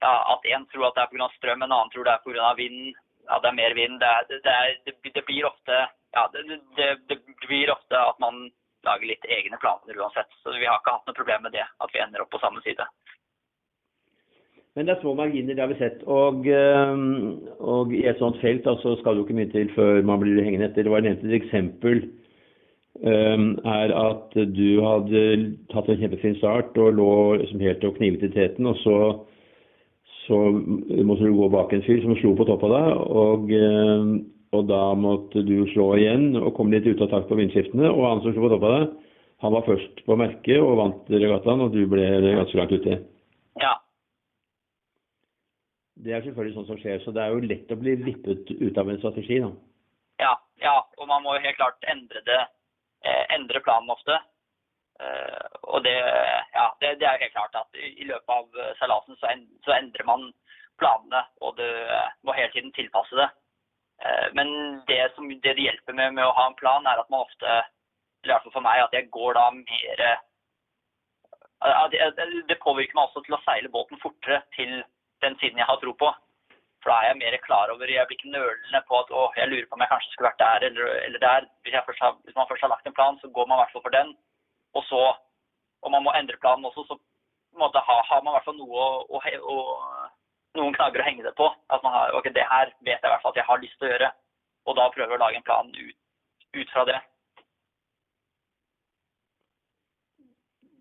ja, 0.02 0.14
at 0.34 0.48
én 0.50 0.66
tror 0.72 0.90
at 0.90 0.98
det 0.98 1.04
er 1.04 1.12
pga. 1.12 1.30
strøm, 1.38 1.62
en 1.62 1.72
annen 1.72 1.92
tror 1.94 2.08
det 2.08 2.14
er 2.14 2.24
pga. 2.26 2.54
vind, 2.58 2.96
ja, 3.28 3.40
det 3.40 3.50
er 3.50 3.60
mer 3.60 3.76
vind. 3.78 4.00
Det, 4.02 4.08
er, 4.08 4.42
det, 4.48 4.56
er, 4.56 5.12
det 5.14 5.26
blir 5.28 5.46
ofte 5.46 5.86
ja, 6.12 6.26
det, 6.34 7.18
blir 7.48 7.72
ofte 7.72 7.96
at 7.96 8.18
man 8.20 8.50
lager 8.84 9.08
litt 9.08 9.26
egne 9.30 9.60
planer 9.62 10.00
uansett. 10.02 10.32
Så 10.42 10.56
vi 10.58 10.66
har 10.66 10.82
ikke 10.82 10.96
hatt 10.98 11.08
noe 11.08 11.18
problem 11.18 11.46
med 11.46 11.54
det, 11.56 11.64
at 11.64 11.94
vi 11.94 12.02
ender 12.02 12.24
opp 12.24 12.34
på 12.34 12.42
samme 12.42 12.64
side. 12.66 12.88
Men 14.76 14.88
det 14.88 14.96
er 14.96 15.02
små 15.04 15.14
marginer, 15.20 15.54
det 15.54 15.62
har 15.62 15.70
vi 15.70 15.80
sett. 15.80 16.04
Og, 16.08 16.48
og 17.60 17.94
i 17.94 18.06
et 18.08 18.20
sånt 18.20 18.40
felt 18.42 18.68
altså, 18.68 18.96
skal 19.00 19.16
det 19.16 19.22
jo 19.22 19.28
ikke 19.28 19.38
mye 19.38 19.52
til 19.54 19.72
før 19.76 20.02
man 20.08 20.24
blir 20.24 20.44
hengende 20.44 20.70
etter. 20.72 20.88
Det 20.88 20.94
var 20.94 21.04
nevnt 21.06 21.26
et 21.28 21.38
eksempel 21.42 22.02
Ehm, 22.02 22.21
er 23.00 23.94
at 23.96 24.34
du 24.36 24.82
hadde 24.84 25.22
tatt 25.72 25.90
en 25.90 26.00
kjempefin 26.02 26.36
start 26.38 26.78
og 26.78 26.94
lå 27.00 27.12
liksom 27.42 27.64
helt 27.64 27.84
og 27.88 27.96
knivet 27.98 28.24
i 28.28 28.34
teten. 28.34 28.68
Og 28.68 28.76
så, 28.84 28.98
så, 30.26 30.38
måtte 31.04 31.24
du 31.24 31.38
gå 31.38 31.50
bak 31.50 31.74
en 31.74 31.86
fyr 31.88 32.02
som 32.04 32.16
slo 32.20 32.36
på 32.36 32.48
toppen 32.50 32.72
av 32.72 32.76
deg. 32.76 33.06
Og, 33.24 33.54
ehm, 33.56 34.12
og, 34.52 34.66
da 34.68 34.82
måtte 35.00 35.46
du 35.48 35.64
slå 35.72 35.94
igjen 35.98 36.36
og 36.36 36.54
komme 36.58 36.76
litt 36.76 36.90
ut 36.90 37.02
av 37.02 37.14
takt 37.14 37.32
på 37.32 37.40
vindskiftene. 37.40 37.90
Og 37.90 38.06
han 38.06 38.22
som 38.26 38.36
slo 38.36 38.46
på 38.46 38.54
toppen 38.54 38.70
av 38.70 38.78
deg, 38.80 39.08
han 39.42 39.56
var 39.56 39.66
først 39.66 40.04
på 40.06 40.20
merket 40.20 40.62
og 40.62 40.76
vant 40.78 41.08
regattaen, 41.10 41.64
og 41.64 41.74
du 41.74 41.86
ble 41.90 42.06
ganske 42.36 42.60
langt 42.60 42.76
uti. 42.76 43.00
Ja. 43.62 43.74
Det 46.02 46.14
er 46.14 46.24
selvfølgelig 46.26 46.58
sånn 46.60 46.68
som 46.68 46.78
skjer, 46.82 47.02
så 47.02 47.14
det 47.14 47.24
er 47.24 47.34
jo 47.34 47.48
lett 47.50 47.74
å 47.74 47.78
bli 47.78 47.96
vippet 48.04 48.52
ut 48.52 48.78
av 48.78 48.90
en 48.90 49.00
strategi. 49.02 49.40
da. 49.42 49.50
Ja, 50.22 50.36
ja, 50.62 50.76
og 51.00 51.10
man 51.10 51.24
må 51.26 51.34
jo 51.34 51.46
helt 51.48 51.58
klart 51.58 51.90
endre 51.90 52.22
det 52.28 52.42
endre 53.34 53.62
planen 53.66 53.90
ofte. 53.94 54.18
Eh, 55.02 55.46
og 55.74 55.84
det, 55.86 55.98
ja, 56.54 56.68
det, 56.82 56.96
det, 57.00 57.08
er 57.08 57.22
helt 57.24 57.34
klart 57.34 57.56
at 57.58 57.78
i 57.82 58.06
løpet 58.06 58.34
av 58.36 58.74
seilasen 58.80 59.18
så, 59.18 59.32
så, 59.66 59.74
endrer 59.78 60.06
man 60.06 60.28
planene, 60.82 61.24
og 61.42 61.58
du 61.58 61.66
må 62.28 62.36
hele 62.38 62.52
tiden 62.54 62.74
tilpasse 62.76 63.18
det. 63.18 63.30
Eh, 64.06 64.28
men 64.38 64.52
det, 64.90 65.02
som, 65.16 65.30
det 65.30 65.56
det 65.58 65.68
hjelper 65.68 65.98
med, 65.98 66.18
med 66.18 66.28
å 66.28 66.36
ha 66.38 66.50
en 66.50 66.60
plan, 66.60 66.86
er 66.86 67.02
at 67.02 67.10
man 67.14 67.26
ofte, 67.26 67.48
eller 68.22 68.30
i 68.30 68.36
hvert 68.36 68.46
fall 68.48 68.58
for 68.60 68.68
meg, 68.68 68.84
at 68.84 68.98
jeg 68.98 69.10
går 69.14 69.38
da 69.38 69.48
mer 69.56 70.06
Det 72.50 72.58
påvirker 72.58 72.96
meg 72.98 73.04
også 73.04 73.22
til 73.26 73.36
å 73.38 73.44
seile 73.46 73.70
båten 73.70 74.00
fortere 74.02 74.40
til 74.56 74.80
den 75.22 75.36
siden 75.42 75.60
jeg 75.62 75.70
har 75.70 75.78
tro 75.82 75.94
på. 75.94 76.10
For 76.82 76.90
da 76.90 76.98
er 76.98 77.12
jeg 77.12 77.22
mer 77.22 77.38
klar 77.46 77.72
over 77.74 77.92
Jeg 77.94 78.08
blir 78.10 78.18
ikke 78.18 78.34
nølende 78.34 78.82
på 78.90 79.00
at 79.02 79.12
å, 79.14 79.28
jeg 79.38 79.50
lurer 79.50 79.68
på 79.70 79.78
om 79.78 79.84
jeg 79.84 79.92
kanskje 79.92 80.14
skulle 80.14 80.30
vært 80.32 80.42
der 80.42 80.66
eller, 80.68 80.94
eller 81.06 81.22
der. 81.22 81.48
Hvis, 81.62 81.76
har, 81.78 82.16
hvis, 82.26 82.38
man 82.38 82.48
først 82.50 82.66
har 82.66 82.74
lagt 82.74 82.88
en 82.90 82.98
plan, 82.98 83.20
så 83.22 83.30
går 83.36 83.48
man 83.48 83.60
i 83.60 83.62
hvert 83.62 83.76
fall 83.76 83.86
for 83.86 83.96
den. 83.98 84.16
Og 84.78 84.86
så, 84.90 85.02
om 85.86 85.94
man 85.94 86.06
må 86.06 86.14
endre 86.18 86.40
planen 86.42 86.66
også, 86.66 86.88
så 86.90 86.98
måte, 87.62 87.84
har, 87.86 88.02
har 88.10 88.24
man 88.24 88.34
i 88.34 88.36
hvert 88.38 88.48
fall 88.50 88.58
noe 88.58 88.88
å, 89.14 89.22
å, 89.54 89.58
noen 90.58 90.78
knagger 90.78 91.04
å 91.04 91.06
henge 91.06 91.26
det 91.28 91.36
på. 91.38 91.50
At 91.70 91.86
man 91.86 91.94
har, 91.94 92.16
ok, 92.18 92.32
det 92.34 92.48
her 92.50 92.74
vet 92.82 92.98
jeg 92.98 93.06
i 93.06 93.14
hvert 93.14 93.26
fall 93.26 93.36
at 93.36 93.42
jeg 93.44 93.50
har 93.52 93.62
lyst 93.62 93.78
til 93.78 93.90
å 93.90 93.92
gjøre. 93.94 94.12
Og 94.66 94.78
da 94.78 94.88
prøver 94.94 95.14
jeg 95.14 95.20
å 95.20 95.24
lage 95.26 95.42
en 95.42 95.46
plan 95.46 95.70
ut, 95.76 95.98
ut 96.58 96.74
fra 96.74 96.86
det. 96.90 96.98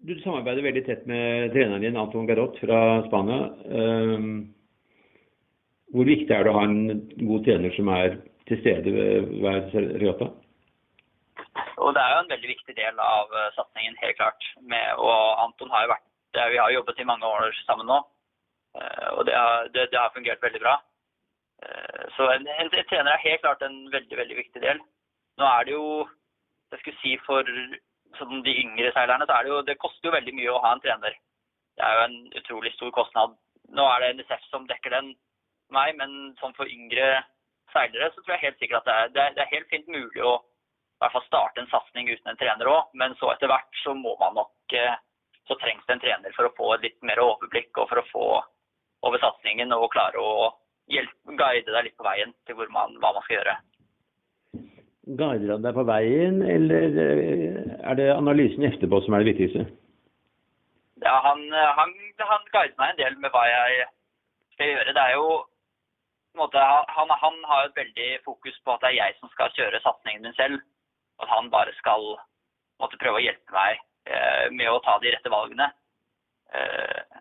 Du 0.09 0.15
samarbeider 0.23 0.65
veldig 0.65 0.85
tett 0.87 1.05
med 1.05 1.53
treneren 1.53 1.85
din, 1.85 2.01
Anton 2.01 2.25
Garot 2.29 2.57
fra 2.63 2.81
Spania. 3.11 3.51
Um 3.69 4.57
Hvor 5.91 6.07
viktig 6.07 6.31
er 6.35 6.45
det 6.47 6.53
å 6.53 6.59
ha 6.59 6.67
en 6.69 7.01
god 7.19 7.47
trener 7.47 7.75
som 7.75 7.91
er 7.95 8.21
til 8.49 8.61
stede 8.63 8.93
ved 8.95 9.33
hver 9.43 9.67
regatta? 9.75 10.31
Og 11.83 11.95
Det 11.97 12.03
er 12.03 12.13
jo 12.15 12.21
en 12.23 12.31
veldig 12.31 12.51
viktig 12.53 12.77
del 12.77 13.01
av 13.03 13.33
uh, 13.35 13.49
satsingen, 13.57 13.97
helt 14.03 14.17
klart. 14.21 14.47
Med, 14.61 14.87
og 15.03 15.43
Anton 15.45 15.73
har 15.75 15.85
jo 15.85 15.93
vært 15.95 16.07
Vi 16.53 16.61
har 16.63 16.71
jobbet 16.71 17.01
i 17.03 17.09
mange 17.09 17.27
år 17.27 17.57
sammen 17.67 17.89
nå, 17.91 17.99
uh, 18.79 19.09
og 19.17 19.27
det 19.27 19.35
har, 19.35 19.67
det, 19.75 19.89
det 19.91 19.99
har, 19.99 20.13
fungert 20.15 20.43
veldig 20.43 20.63
bra. 20.63 20.77
Uh, 21.65 22.03
så 22.17 22.29
en, 22.37 22.47
en, 22.47 22.71
en, 22.71 22.89
trener 22.93 23.13
er 23.13 23.25
helt 23.27 23.43
klart 23.43 23.63
en 23.67 23.81
veldig, 23.91 24.17
veldig 24.23 24.37
viktig 24.43 24.63
del. 24.63 24.83
Nå 25.41 25.49
er 25.49 25.67
det 25.67 25.75
jo 25.75 25.87
jeg 26.71 26.83
skulle 26.83 27.01
si 27.03 27.17
For 27.27 27.49
sånn, 28.19 28.45
de 28.47 28.55
yngre 28.63 28.93
seilerne 28.95 29.27
så 29.27 29.39
er 29.39 29.47
det 29.47 29.51
jo 29.51 29.63
Det 29.67 29.81
koster 29.83 30.11
jo 30.11 30.15
veldig 30.15 30.37
mye 30.39 30.53
å 30.55 30.63
ha 30.63 30.75
en 30.77 30.85
trener. 30.85 31.17
Det 31.75 31.87
er 31.87 31.97
jo 31.97 32.05
en 32.07 32.19
utrolig 32.43 32.73
stor 32.77 32.93
kostnad. 32.95 33.35
Nå 33.75 33.87
er 33.91 34.05
det 34.05 34.13
NSF 34.21 34.47
som 34.53 34.69
dekker 34.71 34.95
den 34.95 35.15
meg, 35.75 35.97
men 35.99 36.35
sånn 36.41 36.57
for 36.57 36.71
yngre 36.71 37.21
seilere 37.75 38.11
så 38.13 38.23
tror 38.23 38.37
jeg 38.37 38.47
helt 38.49 38.63
sikkert 38.63 38.83
at 38.83 38.89
det 38.89 38.95
er, 38.95 39.13
det 39.15 39.23
er, 39.23 39.35
det 39.37 39.45
er 39.45 39.55
helt 39.55 39.71
fint 39.73 39.91
mulig 39.91 40.25
å 40.27 40.39
i 41.01 41.03
hvert 41.03 41.15
fall 41.15 41.25
starte 41.25 41.63
en 41.63 41.71
satsing 41.71 42.11
uten 42.13 42.29
en 42.29 42.37
trener 42.37 42.69
òg. 42.69 42.91
Men 43.01 43.15
så 43.17 43.31
etter 43.33 43.49
hvert 43.49 43.79
så 43.81 43.95
må 43.97 44.13
man 44.21 44.37
nok 44.37 44.75
eh, 44.77 44.99
Så 45.49 45.57
trengs 45.59 45.83
det 45.89 45.95
en 45.97 46.03
trener 46.03 46.35
for 46.37 46.47
å 46.47 46.53
få 46.55 46.67
et 46.75 46.85
litt 46.85 46.99
mer 47.03 47.19
overblikk 47.19 47.79
og 47.81 47.89
for 47.91 47.99
å 47.99 48.09
få 48.13 48.27
over 49.09 49.19
satsingen 49.19 49.73
og 49.75 49.89
klare 49.91 50.21
å 50.21 50.51
hjelpe, 50.93 51.33
guide 51.41 51.73
deg 51.73 51.87
litt 51.87 51.97
på 51.99 52.07
veien 52.07 52.35
til 52.47 52.61
man, 52.71 52.93
hva 53.01 53.11
man 53.17 53.25
skal 53.25 53.39
gjøre. 53.39 53.55
Guider 55.09 55.55
han 55.57 55.65
deg 55.65 55.75
på 55.75 55.87
veien, 55.89 56.39
eller 56.45 57.01
eh, 57.03 57.57
er 57.81 57.99
det 57.99 58.11
analysen 58.13 58.69
etterpå 58.69 59.01
som 59.03 59.17
er 59.17 59.25
det 59.25 59.33
viktigste? 59.33 59.65
Ja, 61.03 61.17
han, 61.25 61.43
han, 61.51 61.97
han 62.21 62.47
guider 62.53 62.77
meg 62.77 62.93
en 62.93 63.01
del 63.01 63.19
med 63.25 63.35
hva 63.35 63.47
jeg 63.49 63.89
skal 64.55 64.71
gjøre. 64.75 64.95
Det 64.95 65.07
er 65.09 65.17
jo 65.17 65.27
måte, 66.39 66.59
han, 66.97 67.11
han, 67.23 67.45
har 67.45 67.67
et 67.67 67.77
veldig 67.77 68.09
fokus 68.25 68.57
på 68.65 68.75
at 68.75 68.85
det 68.85 68.91
er 68.93 68.99
jeg 69.01 69.17
som 69.19 69.31
skal 69.33 69.53
kjøre 69.57 69.81
satsingen 69.85 70.27
min 70.27 70.37
selv. 70.39 70.61
At 71.23 71.29
han 71.33 71.51
bare 71.53 71.73
skal 71.79 72.15
måtte 72.81 72.99
prøve 73.01 73.21
å 73.21 73.25
hjelpe 73.25 73.55
meg 73.55 73.81
eh, 74.09 74.47
med 74.55 74.71
å 74.71 74.81
ta 74.85 74.97
de 75.03 75.13
rette 75.13 75.33
valgene. 75.33 75.69
Eh, 76.55 77.21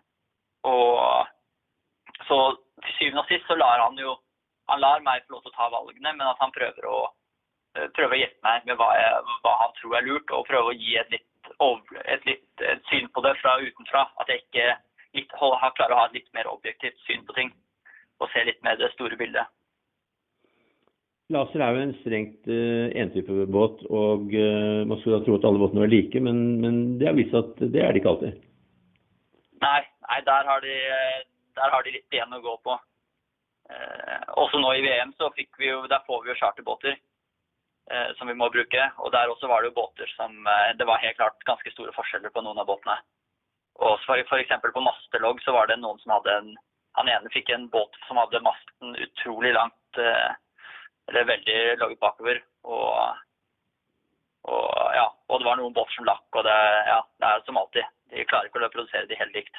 og 0.68 1.26
så 2.28 2.38
til 2.84 2.96
syvende 2.98 3.24
og 3.24 3.30
sist 3.30 3.46
så 3.48 3.56
lar 3.56 3.80
han 3.84 3.98
jo 3.98 4.16
Han 4.70 4.82
lar 4.82 5.00
meg 5.02 5.24
få 5.26 5.34
lov 5.34 5.40
til 5.42 5.50
å 5.50 5.56
ta 5.56 5.66
valgene, 5.72 6.12
men 6.14 6.28
at 6.30 6.38
han 6.38 6.52
prøver 6.54 6.84
å, 6.86 6.98
eh, 7.74 7.88
prøver 7.96 8.14
å 8.14 8.18
hjelpe 8.20 8.44
meg 8.46 8.68
med 8.68 8.76
hva, 8.78 8.86
jeg, 8.94 9.38
hva, 9.42 9.54
han 9.64 9.72
tror 9.80 9.96
er 9.98 10.04
lurt, 10.06 10.30
og 10.30 10.46
prøve 10.46 10.70
å 10.70 10.76
gi 10.78 10.92
et 11.00 11.10
litt, 11.10 11.50
et 12.04 12.28
litt 12.28 12.62
et 12.62 12.84
syn 12.86 13.08
på 13.10 13.24
det 13.26 13.32
fra 13.40 13.56
utenfra. 13.58 14.04
At 14.22 14.30
jeg 14.30 14.44
ikke 14.44 14.68
litt, 15.18 15.34
klarer 15.34 15.96
å 15.96 15.98
ha 15.98 16.04
et 16.06 16.14
litt 16.20 16.30
mer 16.38 16.52
objektivt 16.52 17.02
syn 17.08 17.26
på 17.26 17.34
ting, 17.34 17.50
og 18.20 18.30
se 18.32 18.44
litt 18.46 18.60
mer 18.66 18.78
det 18.80 18.92
store 18.94 19.18
bildet. 19.20 19.48
Laser 21.30 21.62
er 21.62 21.76
jo 21.76 21.82
en 21.84 21.96
strengt 22.00 22.48
uh, 22.50 22.90
entype 22.98 23.46
båt, 23.54 23.84
og 23.86 24.32
uh, 24.34 24.82
man 24.88 24.98
skulle 24.98 25.20
da 25.20 25.26
tro 25.26 25.36
at 25.38 25.44
alle 25.46 25.62
båtene 25.62 25.84
var 25.84 25.92
like, 25.92 26.22
men, 26.26 26.40
men, 26.62 26.80
det 26.98 27.06
har 27.06 27.18
vist 27.18 27.30
seg 27.34 27.44
at 27.44 27.60
det 27.74 27.84
er 27.84 27.92
de 27.94 28.00
ikke 28.00 28.14
alltid. 28.14 28.40
Nei, 29.62 29.82
nei 30.08 30.18
der, 30.26 30.48
har 30.48 30.64
de, 30.64 30.78
der 31.60 31.74
har 31.76 31.86
de 31.86 31.94
litt 31.94 32.16
igjen 32.16 32.34
å 32.34 32.42
gå 32.42 32.56
på. 32.66 32.74
Uh, 33.70 34.18
også 34.42 34.58
nå 34.58 34.72
i 34.74 34.82
VM 34.82 35.14
så 35.20 35.30
fikk 35.36 35.54
vi 35.62 35.70
jo, 35.70 35.84
der 35.92 36.02
får 36.08 36.24
vi 36.24 36.32
jo 36.32 36.40
charterbåter 36.42 36.98
som 38.14 38.28
vi 38.30 38.36
må 38.38 38.46
bruke. 38.54 38.84
Og 39.02 39.10
der 39.10 39.26
også 39.32 39.48
var 39.50 39.64
det 39.64 39.72
jo 39.72 39.80
båter 39.80 40.06
som 40.12 40.44
Det 40.78 40.86
var 40.86 41.00
helt 41.02 41.16
klart 41.18 41.40
ganske 41.42 41.72
store 41.72 41.90
forskjeller 41.96 42.30
på 42.30 42.38
noen 42.46 42.60
av 42.62 42.68
båtene. 42.68 42.94
Og 43.82 43.98
eksempel 44.38 44.70
på 44.70 44.82
mastelogg 44.84 45.42
så 45.42 45.56
var 45.56 45.66
det 45.66 45.80
noen 45.80 45.98
som 45.98 46.12
hadde 46.14 46.36
en 46.36 46.52
Han 46.98 47.08
ene 47.08 47.30
fikk 47.32 47.52
en 47.54 47.68
båt 47.70 47.96
som 48.08 48.18
hadde 48.18 48.42
masten 48.42 48.96
utrolig 48.98 49.52
langt 49.54 50.00
eller 51.10 51.26
veldig 51.28 51.58
laget 51.80 52.00
bakover. 52.02 52.42
Og, 52.62 53.16
og, 54.50 54.68
ja, 54.96 55.06
og 55.28 55.40
det 55.40 55.48
var 55.48 55.58
noen 55.60 55.74
båter 55.76 55.96
som 55.96 56.06
lakk, 56.08 56.26
og 56.34 56.46
det, 56.46 56.60
ja, 56.90 57.00
det 57.22 57.30
er 57.30 57.42
som 57.46 57.60
alltid. 57.60 57.90
De 58.10 58.26
klarer 58.30 58.50
ikke 58.50 58.62
å 58.66 58.72
produsere 58.74 59.10
de 59.10 59.18
helt 59.18 59.36
likt. 59.36 59.58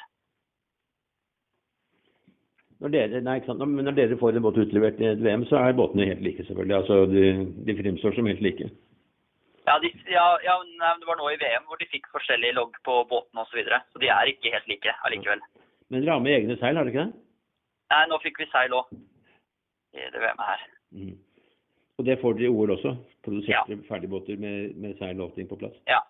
Når 2.82 2.90
dere, 2.90 3.20
nei, 3.22 3.36
når 3.46 3.94
dere 3.94 4.18
får 4.18 4.36
en 4.36 4.42
båt 4.42 4.58
utlevert 4.58 4.98
i 4.98 5.12
et 5.12 5.20
VM, 5.22 5.44
så 5.46 5.60
er 5.60 5.76
båtene 5.78 6.08
helt 6.08 6.24
like, 6.24 6.42
selvfølgelig. 6.48 6.78
Altså, 6.80 7.04
De, 7.06 7.28
de 7.68 7.76
fremstår 7.78 8.16
som 8.16 8.26
helt 8.26 8.42
like. 8.42 8.70
Ja, 9.68 9.76
de, 9.78 9.92
ja, 10.10 10.24
ja 10.42 10.56
det 10.98 11.06
var 11.06 11.20
nå 11.20 11.28
i 11.30 11.38
VM 11.38 11.68
hvor 11.68 11.78
de 11.78 11.86
fikk 11.92 12.08
forskjellige 12.10 12.56
logg 12.56 12.74
på 12.82 12.96
båtene 13.12 13.44
osv. 13.44 13.52
Så, 13.52 13.60
videre. 13.60 13.78
så 13.92 14.02
de 14.02 14.10
er 14.10 14.32
ikke 14.32 14.50
helt 14.56 14.66
like 14.72 14.96
allikevel. 15.06 15.44
Men 15.92 16.00
dere 16.00 16.14
har 16.16 16.22
med 16.24 16.32
egne 16.32 16.56
seil, 16.56 16.78
har 16.78 16.86
dere 16.88 16.94
ikke 16.94 17.04
det? 17.04 17.18
Nei, 17.92 18.04
nå 18.08 18.18
fikk 18.24 18.38
vi 18.40 18.46
seil 18.48 18.72
òg 18.72 18.88
det 19.92 20.20
VM-et 20.22 20.46
her. 20.48 20.62
Mm. 20.96 21.16
Og 22.00 22.06
det 22.06 22.16
får 22.22 22.38
dere 22.38 22.48
i 22.48 22.52
OL 22.52 22.72
også? 22.72 22.94
Produserte 23.26 23.76
ja. 23.76 23.82
ferdigbåter 23.88 24.38
med, 24.40 24.72
med 24.80 24.96
seil 24.96 25.20
og 25.20 25.28
allting 25.28 25.50
på 25.50 25.58
plass? 25.60 25.74
Ja. 25.90 26.00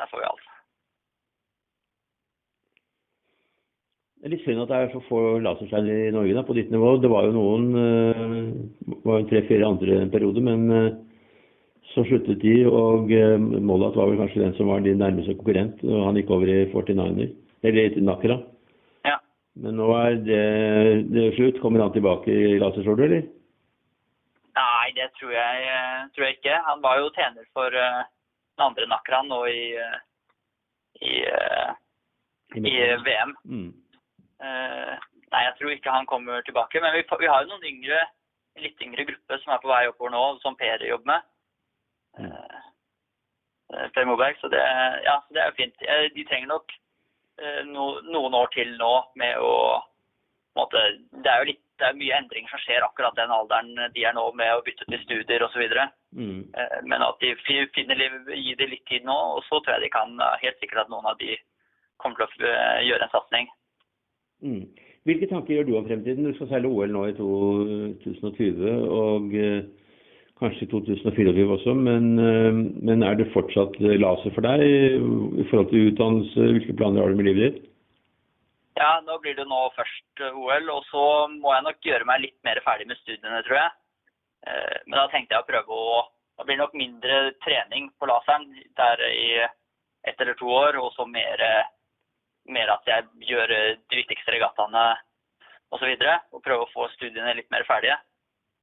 Der 0.00 0.08
får 0.08 0.22
vi 0.22 0.28
alt. 0.30 0.48
Det 4.22 4.28
er 4.28 4.32
litt 4.36 4.44
synd 4.46 4.62
at 4.62 4.70
det 4.70 4.78
er 4.78 4.90
så 4.94 5.02
få 5.08 5.20
laserseil 5.42 5.88
i 5.90 6.14
Norge 6.14 6.34
da, 6.38 6.44
på 6.46 6.56
ditt 6.56 6.70
nivå. 6.72 6.94
Det 7.02 7.10
var 7.10 7.26
jo 7.26 7.34
noen 7.34 7.64
Det 7.74 9.00
var 9.04 9.18
jo 9.20 9.28
tre-fire 9.28 9.66
andre 9.66 9.98
en 9.98 10.12
periode, 10.14 10.44
men 10.46 10.64
uh, 10.70 10.94
så 11.92 12.06
sluttet 12.06 12.40
de. 12.40 12.54
Og 12.70 13.10
uh, 13.10 13.36
Mollat 13.58 13.98
var 13.98 14.08
vel 14.08 14.22
kanskje 14.22 14.44
den 14.44 14.54
som 14.56 14.70
var 14.70 14.80
din 14.80 15.02
nærmeste 15.02 15.34
konkurrent. 15.36 15.82
og 15.84 16.06
Han 16.06 16.20
gikk 16.20 16.30
over 16.32 16.48
i 16.48 16.60
49er, 16.70 17.34
eller 17.66 17.98
i 17.98 18.06
Nakra. 18.06 18.38
Men 19.60 19.76
nå 19.76 19.88
er 19.98 20.16
det, 20.24 20.42
det 21.12 21.28
slutt. 21.36 21.60
Kommer 21.60 21.84
han 21.84 21.92
tilbake 21.92 22.32
i 22.32 22.58
laserskjorte, 22.60 23.04
eller? 23.08 23.26
Nei, 24.56 24.92
det 24.96 25.10
tror 25.16 25.32
jeg, 25.32 25.66
eh, 25.68 26.00
tror 26.12 26.26
jeg, 26.26 26.38
ikke. 26.38 26.56
Han 26.68 26.82
var 26.84 27.00
jo 27.00 27.12
tjener 27.16 27.44
for 27.56 27.72
uh, 27.72 28.02
den 28.56 28.64
andre 28.66 28.88
Nakran 28.88 29.30
nå 29.32 29.40
i, 29.48 29.62
uh, 29.80 29.98
i, 31.00 31.12
uh, 31.28 31.70
i, 32.60 32.74
VM. 33.06 33.36
Mm. 33.44 33.70
nei, 34.42 35.42
jeg 35.46 35.54
tror 35.58 35.72
ikke 35.72 35.94
han 35.94 36.08
kommer 36.08 36.42
tilbake. 36.44 36.80
Men 36.84 36.96
vi, 36.96 37.04
vi 37.20 37.30
har 37.30 37.44
jo 37.44 37.52
noen 37.52 37.68
yngre, 37.68 38.02
litt 38.60 38.84
yngre 38.84 39.06
gruppe 39.08 39.38
som 39.40 39.54
er 39.54 39.62
på 39.62 39.70
vei 39.70 39.86
oppover 39.88 40.12
nå, 40.12 40.22
som 40.44 40.56
Per 40.60 40.84
jobber 40.84 41.12
med. 41.14 41.28
Mm. 42.20 42.32
Per 43.94 44.08
Moberg. 44.08 44.36
Så 44.40 44.52
det, 44.52 44.60
ja, 45.06 45.16
så 45.24 45.36
det 45.36 45.44
er 45.44 45.52
jo 45.52 45.60
fint. 45.60 45.86
De 46.16 46.24
trenger 46.28 46.50
nok 46.50 46.76
no, 47.68 47.86
noen 48.06 48.34
år 48.36 48.50
til 48.54 48.74
nå 48.78 48.92
med 49.18 49.38
å 49.40 49.54
måte, 50.58 50.82
Det 51.10 51.30
er 51.30 51.42
jo 51.42 51.50
litt 51.52 51.62
det 51.82 51.88
er 51.88 51.98
mye 51.98 52.18
endringer 52.20 52.52
som 52.52 52.60
skjer 52.62 52.84
akkurat 52.86 53.16
den 53.18 53.32
alderen 53.34 53.72
de 53.94 54.04
er 54.06 54.14
nå 54.14 54.28
med 54.38 54.52
å 54.54 54.62
bytte 54.62 54.86
til 54.86 55.00
studier 55.02 55.42
osv. 55.42 55.64
Mm. 56.14 56.44
Eh, 56.54 56.78
men 56.86 57.02
at 57.02 57.18
de 57.24 57.32
finner 57.74 57.98
gir 57.98 58.58
det 58.60 58.68
litt 58.70 58.84
tid 58.86 59.08
nå, 59.08 59.16
og 59.38 59.42
så 59.48 59.58
tror 59.58 59.76
jeg 59.76 59.88
de 59.88 59.96
kan 59.96 60.14
helt 60.44 60.62
sikkert 60.62 60.84
at 60.84 60.92
noen 60.92 61.08
av 61.10 61.18
de 61.18 61.34
kommer 62.02 62.22
til 62.22 62.46
å 62.46 62.52
eh, 62.52 62.84
gjøre 62.86 63.08
en 63.08 63.14
satsing. 63.16 63.50
Mm. 64.46 64.62
Hvilke 65.08 65.26
tanker 65.30 65.56
gjør 65.56 65.66
du 65.66 65.74
om 65.78 65.88
fremtiden? 65.88 66.28
Du 66.28 66.36
skal 66.36 66.52
seile 66.52 66.70
OL 66.70 66.94
nå 66.94 67.04
i 67.10 67.16
2020 67.18 68.62
og 68.86 69.34
eh, 70.42 70.48
kanskje 70.48 70.68
2024 70.70 71.44
også. 71.56 71.74
Men, 71.74 72.18
eh, 72.18 72.52
men, 72.82 73.02
er 73.02 73.14
det 73.16 73.32
fortsatt 73.32 73.78
laser 73.80 74.34
for 74.34 74.42
deg 74.44 74.62
i 74.62 75.46
forhold 75.50 75.70
til 75.70 75.92
utdannelse? 75.92 76.48
Hvilke 76.56 76.76
planer 76.76 77.02
har 77.02 77.08
du 77.08 77.16
med 77.16 77.30
livet 77.30 77.44
ditt? 77.46 77.68
Ja, 78.80 79.00
nå 79.04 79.18
blir 79.20 79.36
det 79.36 79.44
nå 79.48 79.60
først 79.76 80.24
eh, 80.24 80.32
OL, 80.32 80.70
og 80.72 80.84
så 80.88 81.04
må 81.34 81.52
jeg 81.54 81.66
nok 81.66 81.88
gjøre 81.88 82.08
meg 82.08 82.24
litt 82.24 82.38
mer 82.46 82.60
ferdig 82.64 82.88
med 82.88 82.98
studiene, 83.02 83.42
tror 83.46 83.58
jeg. 83.58 83.72
Eh, 84.48 84.78
men 84.86 84.98
da 84.98 85.06
tenkte 85.12 85.36
jeg 85.36 85.44
å 85.44 85.50
prøve 85.50 85.78
å 85.84 86.02
Det 86.40 86.46
blir 86.48 86.56
nok 86.58 86.72
mindre 86.74 87.16
trening 87.44 87.90
på 88.00 88.06
laseren 88.08 88.46
der 88.74 89.02
i 89.04 89.44
ett 90.08 90.20
eller 90.20 90.34
to 90.34 90.48
år, 90.48 90.78
og 90.80 90.88
så 90.96 91.04
mer, 91.06 91.38
mer 92.48 92.72
at 92.72 92.88
jeg 92.88 93.04
gjør 93.28 93.52
de 93.52 93.98
viktigste 93.98 94.32
regattaene 94.32 94.96
osv. 95.70 95.84
Og, 95.84 96.00
så 96.00 96.16
og 96.32 96.42
prøve 96.42 96.64
å 96.64 96.72
få 96.72 96.88
studiene 96.96 97.36
litt 97.36 97.50
mer 97.52 97.68
ferdige. 97.68 97.98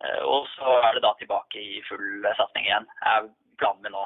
Eh, 0.03 0.21
og 0.23 0.47
så 0.55 0.77
er 0.83 0.95
det 0.95 1.03
da 1.05 1.13
tilbake 1.19 1.59
i 1.59 1.81
full 1.89 2.25
satsing 2.38 2.67
igjen, 2.67 2.88
er 3.03 3.29
planen 3.59 3.83
min 3.83 3.95
nå. 3.97 4.05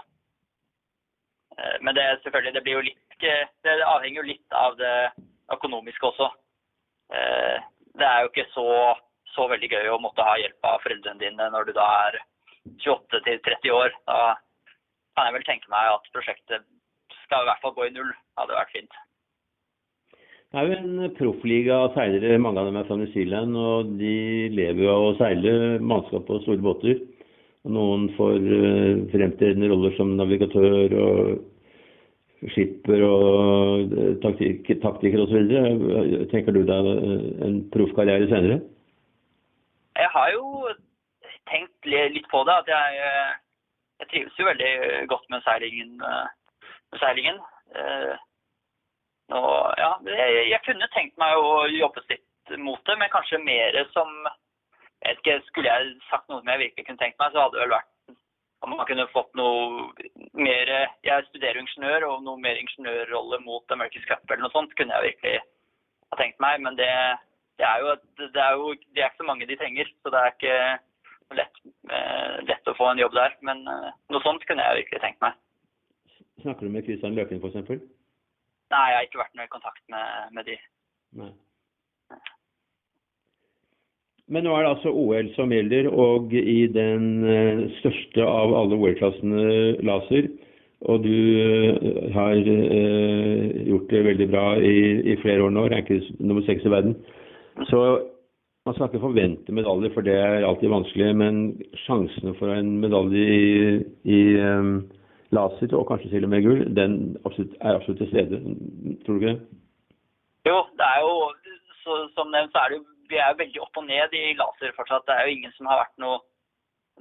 Men 1.86 1.94
det, 1.94 2.04
selvfølgelig, 2.24 2.54
det 2.56 2.62
blir 2.66 2.74
jo 2.80 2.86
litt 2.88 3.22
Det 3.22 3.74
avhenger 3.86 4.24
jo 4.24 4.26
litt 4.26 4.56
av 4.58 4.74
det 4.80 5.12
økonomiske 5.54 6.08
også. 6.08 6.32
Eh, 7.14 7.58
det 8.00 8.08
er 8.08 8.24
jo 8.24 8.32
ikke 8.32 8.48
så, 8.54 8.68
så, 9.36 9.48
veldig 9.52 9.70
gøy 9.70 9.92
å 9.94 10.02
måtte 10.02 10.26
ha 10.26 10.36
hjelp 10.42 10.70
av 10.70 10.82
foreldrene 10.84 11.22
dine 11.22 11.50
når 11.54 11.70
du 11.70 11.74
da 11.78 11.88
er 12.08 12.20
28 12.86 13.22
til 13.28 13.42
30 13.46 13.76
år. 13.78 13.96
Da 14.10 14.20
kan 15.14 15.30
jeg 15.30 15.38
vel 15.38 15.48
tenke 15.48 15.74
meg 15.74 15.92
at 15.94 16.10
prosjektet 16.16 16.66
skal 17.24 17.46
i 17.46 17.52
hvert 17.52 17.62
fall 17.64 17.76
gå 17.78 17.88
i 17.88 17.94
null. 17.94 18.10
Det 18.10 18.42
hadde 18.42 18.60
vært 18.60 18.76
fint. 18.76 19.03
Det 20.54 20.62
er 20.62 20.68
jo 20.70 20.76
en 20.78 21.14
proffliga 21.18 21.80
av 21.88 21.96
seilere. 21.96 22.38
Mange 22.42 22.62
av 22.62 22.70
dem 22.70 22.78
er 22.78 22.86
fra 22.86 22.98
New 23.00 23.10
Zealand. 23.16 23.58
Og 23.58 23.96
de 23.98 24.18
lever 24.54 24.84
jo 24.86 24.92
av 24.94 25.06
å 25.08 25.16
seile 25.18 25.56
mannskap 25.82 26.28
på 26.28 26.38
store 26.44 26.62
båter. 26.62 27.02
Og 27.66 27.74
noen 27.74 28.06
får 28.18 28.38
eh, 28.38 29.02
fremtredende 29.16 29.72
roller 29.72 29.96
som 29.98 30.14
navigatør 30.20 30.94
og 31.00 32.52
skipper 32.54 33.02
og 33.08 33.98
eh, 33.98 34.14
taktik, 34.22 34.70
taktiker 34.84 35.26
osv. 35.26 35.58
Tenker 36.30 36.54
du 36.54 36.62
deg 36.70 36.94
en 37.48 37.60
proffkarriere 37.74 38.30
senere? 38.30 38.62
jeg 39.96 40.10
har 40.14 40.30
jo 40.34 40.46
tenkt 41.50 41.86
litt 41.86 42.28
på 42.32 42.44
det. 42.48 42.56
At 42.64 42.70
jeg, 42.74 43.00
eh, 43.08 43.32
jeg 44.02 44.10
trives 44.12 44.40
jo 44.40 44.50
veldig 44.50 44.74
godt 45.12 45.30
med 45.30 45.46
seilingen. 45.48 45.92
Eh, 46.02 46.28
med 46.92 47.04
seilingen. 47.04 47.42
Og, 49.32 49.74
ja, 49.80 49.92
jeg, 50.10 50.48
jeg, 50.52 50.60
kunne 50.66 50.90
tenkt 50.94 51.16
meg 51.22 51.40
å 51.40 51.64
jobbe 51.72 52.04
litt 52.10 52.58
mot 52.60 52.82
det, 52.90 52.98
men 53.00 53.12
kanskje 53.14 53.40
mer 53.40 53.78
som 53.96 54.10
jeg 55.04 55.16
vet 55.16 55.22
ikke, 55.22 55.40
Skulle 55.48 55.72
jeg 55.72 55.96
sagt 56.10 56.30
noe 56.30 56.42
som 56.42 56.52
jeg 56.52 56.62
virkelig 56.66 56.86
kunne 56.88 57.02
tenkt 57.02 57.20
meg, 57.20 57.32
så 57.32 57.46
hadde 57.46 57.58
det 57.58 57.64
vel 57.64 57.76
vært 57.78 57.90
om 58.64 58.72
man 58.72 58.88
kunne 58.88 59.10
fått 59.12 59.34
noe 59.36 59.92
mer 60.40 60.70
Jeg 61.04 61.28
studerer 61.30 61.60
ingeniør, 61.60 62.08
og 62.08 62.24
noe 62.24 62.40
mer 62.40 62.60
ingeniørrolle 62.60 63.42
mot 63.44 63.76
America's 63.76 64.06
Cup 64.08 64.24
eller 64.30 64.46
noe 64.46 64.56
sånt 64.56 64.76
kunne 64.80 64.96
jeg 64.96 65.10
virkelig 65.12 65.36
ha 66.14 66.20
tenkt 66.20 66.40
meg. 66.44 66.62
Men 66.64 66.80
det, 66.80 66.90
det, 67.60 67.68
er, 67.68 67.84
jo, 67.84 67.96
det 68.24 68.44
er 68.46 68.60
jo 68.60 68.72
det 68.96 69.04
er 69.04 69.12
ikke 69.12 69.24
så 69.24 69.30
mange 69.30 69.50
de 69.50 69.60
trenger, 69.60 69.92
så 70.00 70.14
det 70.14 70.22
er 70.22 70.36
ikke 70.38 70.58
lett, 71.42 71.60
eh, 71.92 72.38
lett 72.48 72.72
å 72.72 72.78
få 72.80 72.92
en 72.92 73.04
jobb 73.04 73.18
der. 73.20 73.36
Men 73.50 73.66
eh, 73.68 73.90
noe 74.16 74.24
sånt 74.24 74.48
kunne 74.48 74.70
jeg 74.70 74.84
virkelig 74.84 75.04
tenkt 75.04 75.26
meg. 75.26 75.36
Snakker 76.44 76.68
du 76.68 76.74
med 76.74 76.88
Kristian 76.88 77.20
Løken 77.20 77.44
f.eks.? 77.44 77.84
Nei, 78.74 78.86
jeg 78.90 78.98
har 78.98 79.08
ikke 79.08 79.22
vært 79.22 79.36
noe 79.38 79.46
i 79.46 79.54
kontakt 79.54 79.84
med, 79.94 80.30
med 80.34 80.48
de. 80.50 80.60
Nei. 81.22 81.34
Men 84.32 84.48
nå 84.48 84.54
er 84.56 84.64
det 84.64 84.72
altså 84.72 84.94
OL 84.96 85.28
som 85.36 85.52
gjelder, 85.52 85.90
og 85.92 86.32
i 86.34 86.64
den 86.72 87.26
eh, 87.28 87.66
største 87.82 88.24
av 88.24 88.54
alle 88.56 88.80
OL-klassene 88.80 89.44
laser. 89.84 90.30
Og 90.90 91.04
du 91.04 91.12
eh, 91.12 92.08
har 92.16 92.40
eh, 92.40 93.60
gjort 93.68 93.92
det 93.92 94.06
veldig 94.08 94.30
bra 94.32 94.46
i, 94.64 94.78
i 95.12 95.18
flere 95.22 95.44
år 95.46 95.54
nå, 95.54 95.68
ranket 95.72 96.08
nummer 96.24 96.46
seks 96.48 96.66
i 96.66 96.72
verden. 96.72 96.96
Så 97.70 97.84
man 98.64 98.78
skal 98.78 98.90
ikke 98.90 99.04
forvente 99.04 99.56
medaljer, 99.56 99.92
for 99.94 100.08
det 100.08 100.16
er 100.16 100.48
alltid 100.48 100.72
vanskelig. 100.72 101.12
Men 101.20 101.44
sjansene 101.84 102.34
for 102.40 102.56
en 102.56 102.78
medalje 102.82 103.28
i, 103.28 103.48
i 104.08 104.22
um, 104.40 104.78
laser, 105.36 105.76
og 105.78 105.88
kanskje 105.90 106.12
til 106.12 106.28
og 106.28 106.32
med 106.34 106.44
gull, 106.46 106.64
den 106.78 106.98
er 107.26 107.76
absolutt 107.76 108.02
til 108.02 108.12
stede. 108.12 108.42
Tror 109.04 109.14
du 109.14 109.20
ikke 109.20 109.34
det? 109.34 109.62
Jo, 110.50 110.58
det 110.80 110.90
er 110.90 111.00
jo 111.06 111.14
så, 111.84 111.98
som 112.16 112.32
nevnt 112.32 112.54
så 112.54 112.64
er 112.64 112.74
det 112.74 112.80
jo 112.80 112.90
vi 113.12 113.20
er 113.20 113.38
veldig 113.38 113.62
opp 113.62 113.78
og 113.78 113.86
ned 113.88 114.14
i 114.18 114.36
laser 114.40 114.72
fortsatt. 114.78 115.06
Det 115.08 115.16
er 115.16 115.28
jo 115.28 115.36
ingen 115.36 115.52
som 115.58 115.68
har 115.70 115.82
vært 115.84 115.98
noe, 116.02 116.20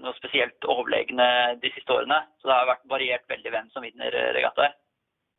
noe 0.03 0.14
spesielt 0.18 0.66
overlegne 0.68 1.27
de 1.62 1.71
siste 1.73 1.95
årene. 1.95 2.18
Så 2.40 2.49
det 2.49 2.57
har 2.57 2.71
vært 2.73 2.88
variert 2.90 3.29
veldig 3.31 3.53
hvem 3.55 3.68
som 3.73 3.87
vinner 3.87 4.16
regattaer. 4.37 4.75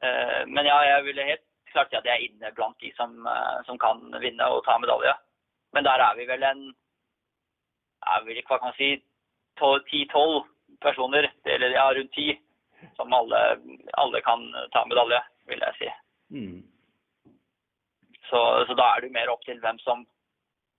Eh, 0.04 0.40
men 0.50 0.70
ja, 0.70 0.78
jeg 0.88 1.06
ville 1.10 1.28
helt 1.28 1.44
klart 1.74 1.92
si 1.92 2.00
at 2.00 2.08
jeg 2.08 2.16
er 2.16 2.26
inne 2.30 2.54
blant 2.58 2.80
de 2.82 2.94
som, 2.98 3.14
eh, 3.28 3.60
som 3.68 3.80
kan 3.82 4.02
vinne 4.24 4.50
og 4.56 4.64
ta 4.66 4.78
medalje. 4.82 5.14
Men 5.76 5.86
der 5.88 6.06
er 6.08 6.18
vi 6.18 6.30
vel 6.30 6.48
en 6.48 6.64
er 8.14 8.26
vi, 8.28 8.42
hva 8.42 8.58
kan 8.60 8.72
man 8.72 8.78
si, 8.78 8.96
ti-tolv 9.90 10.44
personer, 10.84 11.30
eller 11.46 11.76
ja, 11.78 11.86
rundt 11.96 12.12
ti, 12.16 12.34
som 12.98 13.14
alle, 13.14 13.42
alle, 14.02 14.22
kan 14.26 14.46
ta 14.76 14.86
medalje, 14.90 15.20
vil 15.52 15.64
jeg 15.66 15.80
si. 15.80 15.92
Mm. 16.38 16.60
Så, 18.30 18.42
så, 18.68 18.76
da 18.80 18.90
er 18.96 19.04
det 19.04 19.14
mer 19.16 19.32
opp 19.34 19.44
til 19.46 19.60
hvem 19.62 19.80
som 19.84 20.06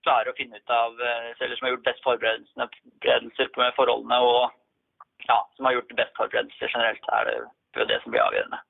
klarer 0.05 0.33
å 0.33 0.37
finne 0.37 0.59
ut 0.59 0.72
av 0.72 0.98
eh, 1.00 1.33
Eller 1.38 1.57
som 1.57 1.68
har 1.68 1.74
gjort 1.74 1.88
best 1.88 2.05
forberedelser 2.05 3.50
på 3.55 3.68
forholdene 3.77 4.20
og 4.27 4.40
ja, 5.29 5.38
som 5.57 5.68
har 5.68 5.77
gjort 5.77 5.96
best 5.96 6.16
forberedelser 6.18 6.72
generelt, 6.72 7.07
er 7.18 7.29
det, 7.31 7.37
jo 7.79 7.87
det 7.88 8.00
som 8.03 8.12
blir 8.12 8.24
avgjørende. 8.24 8.61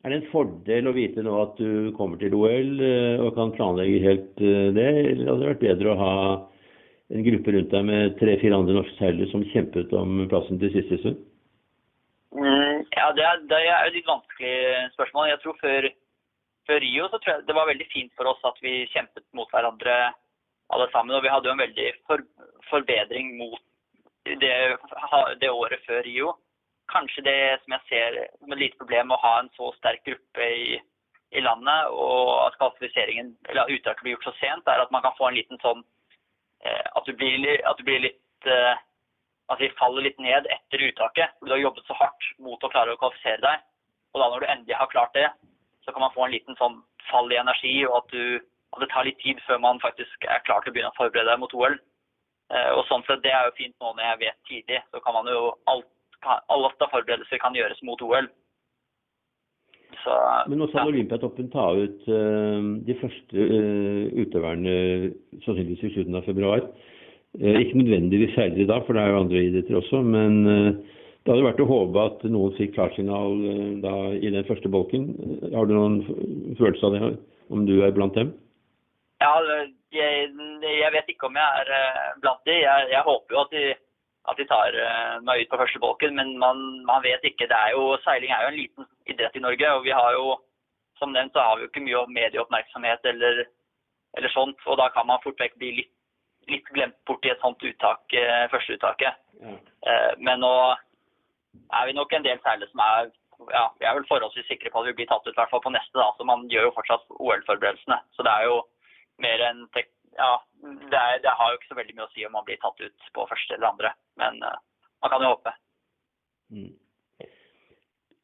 Er 0.00 0.12
det 0.12 0.18
en 0.20 0.30
fordel 0.32 0.88
å 0.88 0.94
vite 0.96 1.22
nå 1.24 1.32
at 1.42 1.58
du 1.60 1.90
kommer 1.96 2.20
til 2.20 2.36
OL 2.36 2.84
eh, 2.84 3.20
og 3.20 3.34
kan 3.36 3.52
planlegge 3.56 4.04
helt 4.04 4.44
eh, 4.44 4.70
det, 4.76 4.86
eller 5.12 5.32
hadde 5.32 5.42
det 5.42 5.50
vært 5.50 5.66
bedre 5.66 5.92
å 5.92 5.98
ha 6.00 6.14
en 7.10 7.26
gruppe 7.26 7.52
rundt 7.52 7.74
deg 7.74 7.88
med 7.88 8.14
tre-fire 8.20 8.56
andre 8.56 8.76
norske 8.78 8.96
seilere 9.00 9.28
som 9.32 9.44
kjempet 9.50 9.92
om 9.98 10.22
plassen 10.30 10.60
til 10.62 10.72
siste 10.76 11.00
stund? 11.02 11.18
Mm, 12.30 12.84
ja, 12.94 13.08
det 13.16 13.24
er, 13.26 13.40
det 13.50 13.58
er 13.58 13.88
et 13.88 13.96
litt 13.96 14.08
vanskelig 14.08 14.54
spørsmål. 14.94 15.32
Jeg 15.32 15.42
tror 15.42 15.56
før 15.60 15.88
før 16.70 16.82
Rio 16.84 17.08
så 17.10 17.18
tror 17.18 17.32
jeg 17.34 17.46
det 17.48 17.56
var 17.56 17.70
veldig 17.70 17.88
fint 17.90 18.12
for 18.18 18.30
oss 18.30 18.44
at 18.46 18.58
vi 18.62 18.84
kjempet 18.92 19.24
mot 19.36 19.50
hverandre 19.50 19.96
alle 20.74 20.86
sammen. 20.92 21.16
Og 21.16 21.24
vi 21.24 21.32
hadde 21.32 21.50
jo 21.50 21.56
en 21.56 21.64
veldig 21.64 21.88
for, 22.06 22.22
forbedring 22.70 23.34
mot 23.40 23.58
det, 24.28 24.52
det, 25.40 25.50
året 25.50 25.82
før 25.86 26.04
Rio. 26.06 26.34
Kanskje 26.92 27.26
det 27.26 27.40
som 27.62 27.74
jeg 27.76 27.88
ser 27.88 28.20
som 28.38 28.54
et 28.54 28.62
lite 28.64 28.78
problem 28.78 29.14
å 29.14 29.22
ha 29.24 29.34
en 29.40 29.50
så 29.56 29.72
sterk 29.78 30.04
gruppe 30.06 30.46
i, 30.46 30.78
i 31.34 31.42
landet, 31.42 31.90
og 31.94 32.30
at 32.48 32.58
kvalifiseringen, 32.58 33.32
eller 33.48 33.70
uttaket 33.70 34.02
blir 34.04 34.16
gjort 34.16 34.30
så 34.30 34.36
sent, 34.40 34.70
er 34.70 34.82
at 34.82 34.94
man 34.94 35.04
kan 35.06 35.14
få 35.18 35.30
en 35.30 35.38
liten 35.38 35.60
sånn 35.62 35.82
eh, 36.66 36.86
At 36.98 37.06
du 37.06 37.14
blir, 37.14 37.46
at 37.66 37.78
du 37.78 37.86
blir 37.86 38.02
litt 38.06 38.50
eh, 38.50 38.74
At 39.50 39.60
vi 39.62 39.70
faller 39.78 40.06
litt 40.06 40.20
ned 40.22 40.46
etter 40.46 40.86
uttaket. 40.86 41.34
fordi 41.38 41.50
du 41.50 41.56
har 41.56 41.64
jobbet 41.66 41.88
så 41.88 41.96
hardt 41.98 42.28
mot 42.38 42.62
å 42.62 42.70
klare 42.70 42.94
å 42.94 43.00
kvalifisere 43.00 43.42
deg. 43.42 43.66
Og 44.14 44.22
da 44.22 44.28
når 44.30 44.40
du 44.40 44.46
endelig 44.46 44.78
har 44.78 44.90
klart 44.92 45.14
det, 45.14 45.28
så 45.84 45.92
kan 45.92 46.04
man 46.04 46.14
få 46.14 46.26
en 46.26 46.34
liten 46.34 46.58
sånn 46.58 46.80
fall 47.10 47.30
i 47.32 47.38
energi, 47.40 47.76
og 47.86 48.02
at, 48.02 48.12
du, 48.14 48.42
at, 48.74 48.82
det 48.82 48.90
tar 48.92 49.06
litt 49.08 49.18
tid 49.22 49.40
før 49.46 49.62
man 49.62 49.80
faktisk 49.82 50.26
er 50.26 50.42
klar 50.46 50.62
til 50.62 50.72
å 50.72 50.74
begynne 50.76 50.92
å 50.92 50.98
forberede 50.98 51.30
deg 51.32 51.42
mot 51.42 51.54
OL. 51.58 51.78
Eh, 52.50 52.70
og 52.74 52.84
sånn 52.88 53.06
sett, 53.06 53.22
Det 53.22 53.32
er 53.32 53.48
jo 53.48 53.56
fint 53.58 53.74
nå 53.78 53.94
når 53.94 54.06
jeg 54.06 54.20
vet 54.24 54.38
tidlig, 54.50 54.82
så 54.90 55.02
kan 55.02 55.16
man 55.18 55.30
jo 55.30 55.54
alt, 55.70 55.88
alt 56.26 56.86
av 56.86 56.92
forberedelser 56.94 57.42
kan 57.42 57.56
gjøres 57.56 57.82
mot 57.86 58.02
OL. 58.06 58.30
Så, 60.04 60.14
Men 60.48 60.62
nå 60.62 60.68
skal 60.70 60.86
ja. 60.86 60.92
Olympiatoppen 60.94 61.50
ta 61.52 61.66
ut 61.76 62.06
uh, 62.08 62.60
de 62.86 62.94
første 63.02 63.46
uh, 63.50 64.04
utøverne 64.22 64.74
sannsynligvis 65.44 65.82
i 65.88 65.92
slutten 65.96 66.16
av 66.16 66.28
februar. 66.28 66.62
Uh, 67.38 67.60
ikke 67.60 67.78
nødvendigvis 67.78 68.32
seilere 68.34 68.66
da, 68.66 68.80
for 68.86 68.96
det 68.96 69.04
er 69.04 69.12
jo 69.12 69.20
andre 69.24 69.44
idretter 69.46 69.78
også. 69.78 70.00
Men 70.02 70.40
det 71.20 71.34
hadde 71.34 71.44
vært 71.44 71.60
å 71.60 71.68
håpe 71.68 72.02
at 72.08 72.22
noen 72.32 72.54
fikk 72.56 72.72
klarsignal 72.78 73.42
eh, 73.44 73.66
da, 73.84 73.92
i 74.16 74.30
den 74.32 74.46
første 74.48 74.70
bolken. 74.72 75.10
Har 75.52 75.68
du 75.68 75.74
noen 75.76 75.98
følelse 76.56 76.88
av 76.88 76.96
det, 76.96 77.10
om 77.52 77.66
du 77.68 77.74
er 77.84 77.92
blant 77.92 78.16
dem? 78.16 78.32
Ja, 79.20 79.34
jeg, 79.92 80.30
jeg 80.64 80.90
vet 80.94 81.12
ikke 81.12 81.28
om 81.28 81.36
jeg 81.36 81.60
er 81.60 81.72
eh, 81.76 82.06
blant 82.24 82.40
de. 82.48 82.56
Jeg, 82.62 82.88
jeg 82.94 83.04
håper 83.04 83.36
jo 83.36 83.42
at 83.44 83.52
de, 83.52 83.64
at 84.32 84.40
de 84.40 84.48
tar 84.48 84.80
eh, 84.80 85.18
meg 85.28 85.44
ut 85.44 85.52
på 85.52 85.60
første 85.60 85.82
bolken, 85.84 86.16
men 86.16 86.32
man, 86.40 86.64
man, 86.88 87.04
vet 87.04 87.26
ikke. 87.28 87.50
Er 87.52 87.76
jo, 87.76 87.98
Seiling 88.06 88.32
er 88.32 88.46
jo 88.46 88.54
en 88.54 88.60
liten 88.62 88.88
idrett 89.12 89.36
i 89.36 89.44
Norge, 89.44 89.74
og 89.76 89.84
vi 89.84 89.92
har 89.92 90.16
jo 90.16 90.38
som 91.00 91.12
nevnt 91.12 91.36
så 91.36 91.44
har 91.44 91.56
vi 91.56 91.64
jo 91.64 91.70
ikke 91.70 91.84
mye 91.84 92.00
medieoppmerksomhet 92.12 93.06
eller, 93.12 93.44
eller 94.16 94.32
sånt. 94.32 94.58
Og 94.68 94.80
da 94.80 94.88
kan 94.92 95.06
man 95.08 95.20
fort 95.24 95.38
vekk 95.40 95.54
bli 95.60 95.76
litt, 95.78 95.92
litt 96.50 96.68
glemt 96.74 96.98
bort 97.08 97.24
i 97.26 97.32
et 97.32 97.42
sånt 97.42 97.62
uttak, 97.64 98.14
førsteuttaket. 98.52 99.18
Ja. 99.40 99.56
Men 100.18 100.42
nå 100.44 100.52
er 100.70 101.88
vi 101.88 101.96
nok 101.96 102.12
en 102.14 102.26
del 102.26 102.40
seilere 102.44 102.70
som 102.70 102.82
er 102.84 103.10
ja, 103.48 103.62
vi 103.80 103.86
er 103.88 103.96
vel 103.96 104.08
forholdsvis 104.08 104.48
sikre 104.50 104.72
på 104.72 104.82
at 104.82 104.90
vi 104.90 104.96
blir 104.98 105.08
tatt 105.08 105.24
ut, 105.24 105.32
i 105.32 105.38
hvert 105.38 105.52
fall 105.52 105.62
på 105.64 105.72
neste. 105.72 105.96
da, 105.96 106.10
så 106.16 106.26
Man 106.28 106.44
gjør 106.52 106.68
jo 106.68 106.76
fortsatt 106.76 107.06
OL-forberedelsene. 107.16 107.96
Så 108.16 108.26
det 108.26 108.34
er 108.34 108.48
jo 108.50 108.58
mer 109.24 109.46
enn 109.48 109.64
ja, 110.18 110.34
det, 110.90 110.98
er, 110.98 111.16
det, 111.24 111.32
har 111.38 111.50
jo 111.50 111.56
ikke 111.56 111.70
så 111.70 111.78
veldig 111.78 111.96
mye 111.96 112.06
å 112.08 112.12
si 112.12 112.26
om 112.26 112.34
man 112.36 112.44
blir 112.44 112.58
tatt 112.60 112.80
ut 112.82 113.10
på 113.16 113.26
første 113.30 113.56
eller 113.56 113.70
andre. 113.70 113.94
Men 114.20 114.40
uh, 114.44 114.58
man 115.00 115.12
kan 115.12 115.24
jo 115.24 115.32
håpe. 115.32 115.54
Mm. 116.52 116.70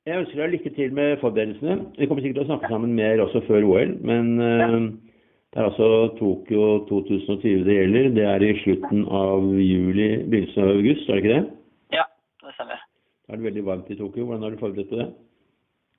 Jeg 0.06 0.20
ønsker 0.22 0.42
deg 0.42 0.52
lykke 0.54 0.72
til 0.76 0.92
med 0.94 1.16
forberedelsene. 1.22 1.78
Vi 1.96 2.06
kommer 2.06 2.22
sikkert 2.22 2.42
til 2.42 2.46
å 2.46 2.50
snakke 2.50 2.70
sammen 2.70 2.92
mer 2.98 3.22
også 3.24 3.42
før 3.48 3.66
OL. 3.70 3.94
Men 4.06 4.34
uh. 4.42 4.76
Det 5.56 5.62
er 5.62 5.70
altså 5.70 5.86
Tokyo 6.18 6.64
2020 6.88 7.62
det 7.64 7.74
gjelder. 7.74 8.06
Det 8.12 8.24
er 8.28 8.42
i 8.44 8.56
slutten 8.60 9.06
av 9.08 9.44
juli, 9.56 10.08
begynnelsen 10.28 10.66
av 10.66 10.72
august, 10.74 11.06
er 11.08 11.16
det 11.16 11.22
ikke 11.22 11.30
det? 11.30 11.44
Ja, 11.96 12.02
det 12.44 12.50
stemmer. 12.58 12.82
Da 13.24 13.32
er 13.32 13.40
det 13.40 13.46
veldig 13.46 13.62
varmt 13.64 13.88
i 13.88 13.96
Tokyo. 13.96 14.26
Hvordan 14.26 14.42
har 14.44 14.52
du 14.52 14.58
forberedt 14.60 14.90
på 14.90 14.98
det? 15.00 15.06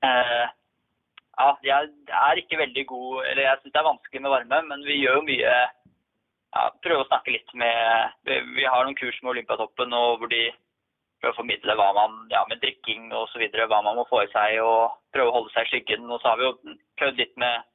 Eh, 0.05 0.43
ja, 1.41 1.47
jeg 1.65 1.89
er 2.19 2.37
ikke 2.37 2.59
veldig 2.59 2.83
god 2.85 3.23
Eller 3.31 3.41
jeg 3.47 3.57
syns 3.63 3.73
det 3.73 3.79
er 3.81 3.87
vanskelig 3.87 4.21
med 4.21 4.33
varme, 4.35 4.59
men 4.67 4.83
vi 4.85 4.99
gjør 4.99 5.17
jo 5.17 5.23
mye 5.25 5.55
ja, 5.55 6.67
Prøver 6.85 7.01
å 7.01 7.07
snakke 7.07 7.33
litt 7.33 7.55
med 7.57 8.29
Vi, 8.29 8.61
har 8.61 8.85
noen 8.85 8.97
kurs 8.99 9.17
med 9.23 9.31
Olympiatoppen 9.31 9.95
og 9.97 10.21
hvor 10.21 10.29
de 10.35 10.43
prøver 11.17 11.33
å 11.33 11.39
formidle 11.39 11.77
hva 11.81 11.87
man 11.97 12.19
ja, 12.29 12.43
med 12.45 12.61
drikking 12.61 13.09
osv. 13.09 13.41
Hva 13.57 13.81
man 13.81 13.97
må 13.97 14.05
få 14.05 14.21
i 14.21 14.29
seg 14.35 14.59
og 14.61 15.01
prøve 15.17 15.33
å 15.33 15.35
holde 15.39 15.55
seg 15.55 15.65
i 15.65 15.71
skyggen. 15.71 16.05
Og 16.13 16.21
så 16.21 16.29
har 16.29 16.37
vi 16.37 16.45
jo 16.45 16.77
prøvd 17.01 17.23
litt 17.23 17.33
med 17.41 17.65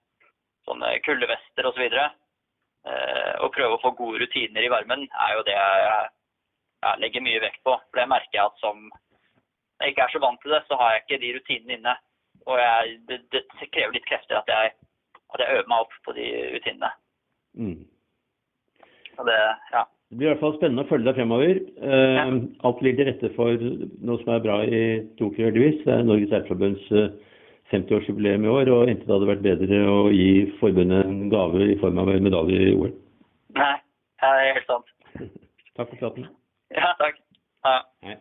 sånne 0.68 0.96
kuldevester 1.06 1.68
osv. 1.68 1.84
Så 1.92 2.90
eh, 2.90 3.32
å 3.42 3.50
prøve 3.54 3.76
å 3.76 3.82
få 3.82 3.94
gode 3.98 4.22
rutiner 4.22 4.66
i 4.66 4.72
varmen 4.72 5.06
er 5.06 5.36
jo 5.36 5.46
det 5.46 5.56
jeg 5.58 7.00
legger 7.02 7.24
mye 7.24 7.42
vekt 7.44 7.62
på. 7.66 7.76
For 7.90 8.00
det 8.00 8.10
merker 8.10 8.38
jeg 8.38 8.48
at 8.48 8.62
som 8.62 8.88
jeg 9.82 9.94
ikke 9.94 10.06
er 10.06 10.14
så 10.14 10.22
vant 10.22 10.42
til 10.42 10.54
det, 10.54 10.62
så 10.68 10.78
har 10.78 10.94
jeg 10.94 11.02
ikke 11.04 11.22
de 11.22 11.32
rutinene 11.36 11.78
inne. 11.78 11.94
Og 12.50 12.58
jeg, 12.58 12.98
det, 13.08 13.22
det, 13.34 13.42
krever 13.70 13.94
litt 13.94 14.06
krefter 14.08 14.38
at 14.40 14.50
jeg, 14.50 14.74
at 15.34 15.42
jeg, 15.42 15.56
øver 15.56 15.70
meg 15.70 15.86
opp 15.86 15.96
på 16.06 16.14
de 16.16 16.28
rutinene. 16.56 16.92
Mm. 17.58 17.82
Det, 19.22 19.40
ja. 19.74 19.82
Det 20.12 20.18
blir 20.18 20.28
i 20.28 20.30
hvert 20.32 20.42
fall 20.42 20.56
spennende 20.56 20.84
å 20.84 20.88
følge 20.90 21.06
deg 21.08 21.18
fremover. 21.20 21.60
Eh, 21.86 22.16
ja. 22.18 22.24
Alt 22.68 22.82
ligger 22.84 23.04
til 23.04 23.10
rette 23.12 23.30
for 23.36 23.66
noe 24.08 24.22
som 24.22 24.32
er 24.34 24.42
bra 24.44 24.58
i 24.66 24.82
Tokyo, 25.20 25.46
heldigvis. 25.48 25.84
Det 25.86 25.94
er 25.94 26.08
Norges 26.08 26.32
Seilforbunds 26.32 26.88
50-årsjubileum 27.72 28.44
i 28.46 28.52
år, 28.52 28.70
og 28.72 28.90
enten 28.90 29.06
det 29.06 29.14
hadde 29.14 29.30
vært 29.30 29.46
bedre 29.46 29.80
å 29.88 29.96
gi 30.12 30.32
forbundet 30.60 31.08
en 31.08 31.30
gave 31.32 31.70
i 31.72 31.78
form 31.80 32.00
av 32.02 32.12
en 32.12 32.26
medalje 32.26 32.68
i 32.68 32.74
OL. 32.76 32.92
Nei, 33.58 33.74
det 34.22 34.32
er 34.32 34.58
helt 34.58 34.70
sant. 34.70 34.92
takk 35.78 35.88
for 35.88 35.98
praten. 36.04 36.28
Ja, 36.76 36.92
takk. 37.00 37.18
Ja. 37.66 37.78
Nei. 38.06 38.18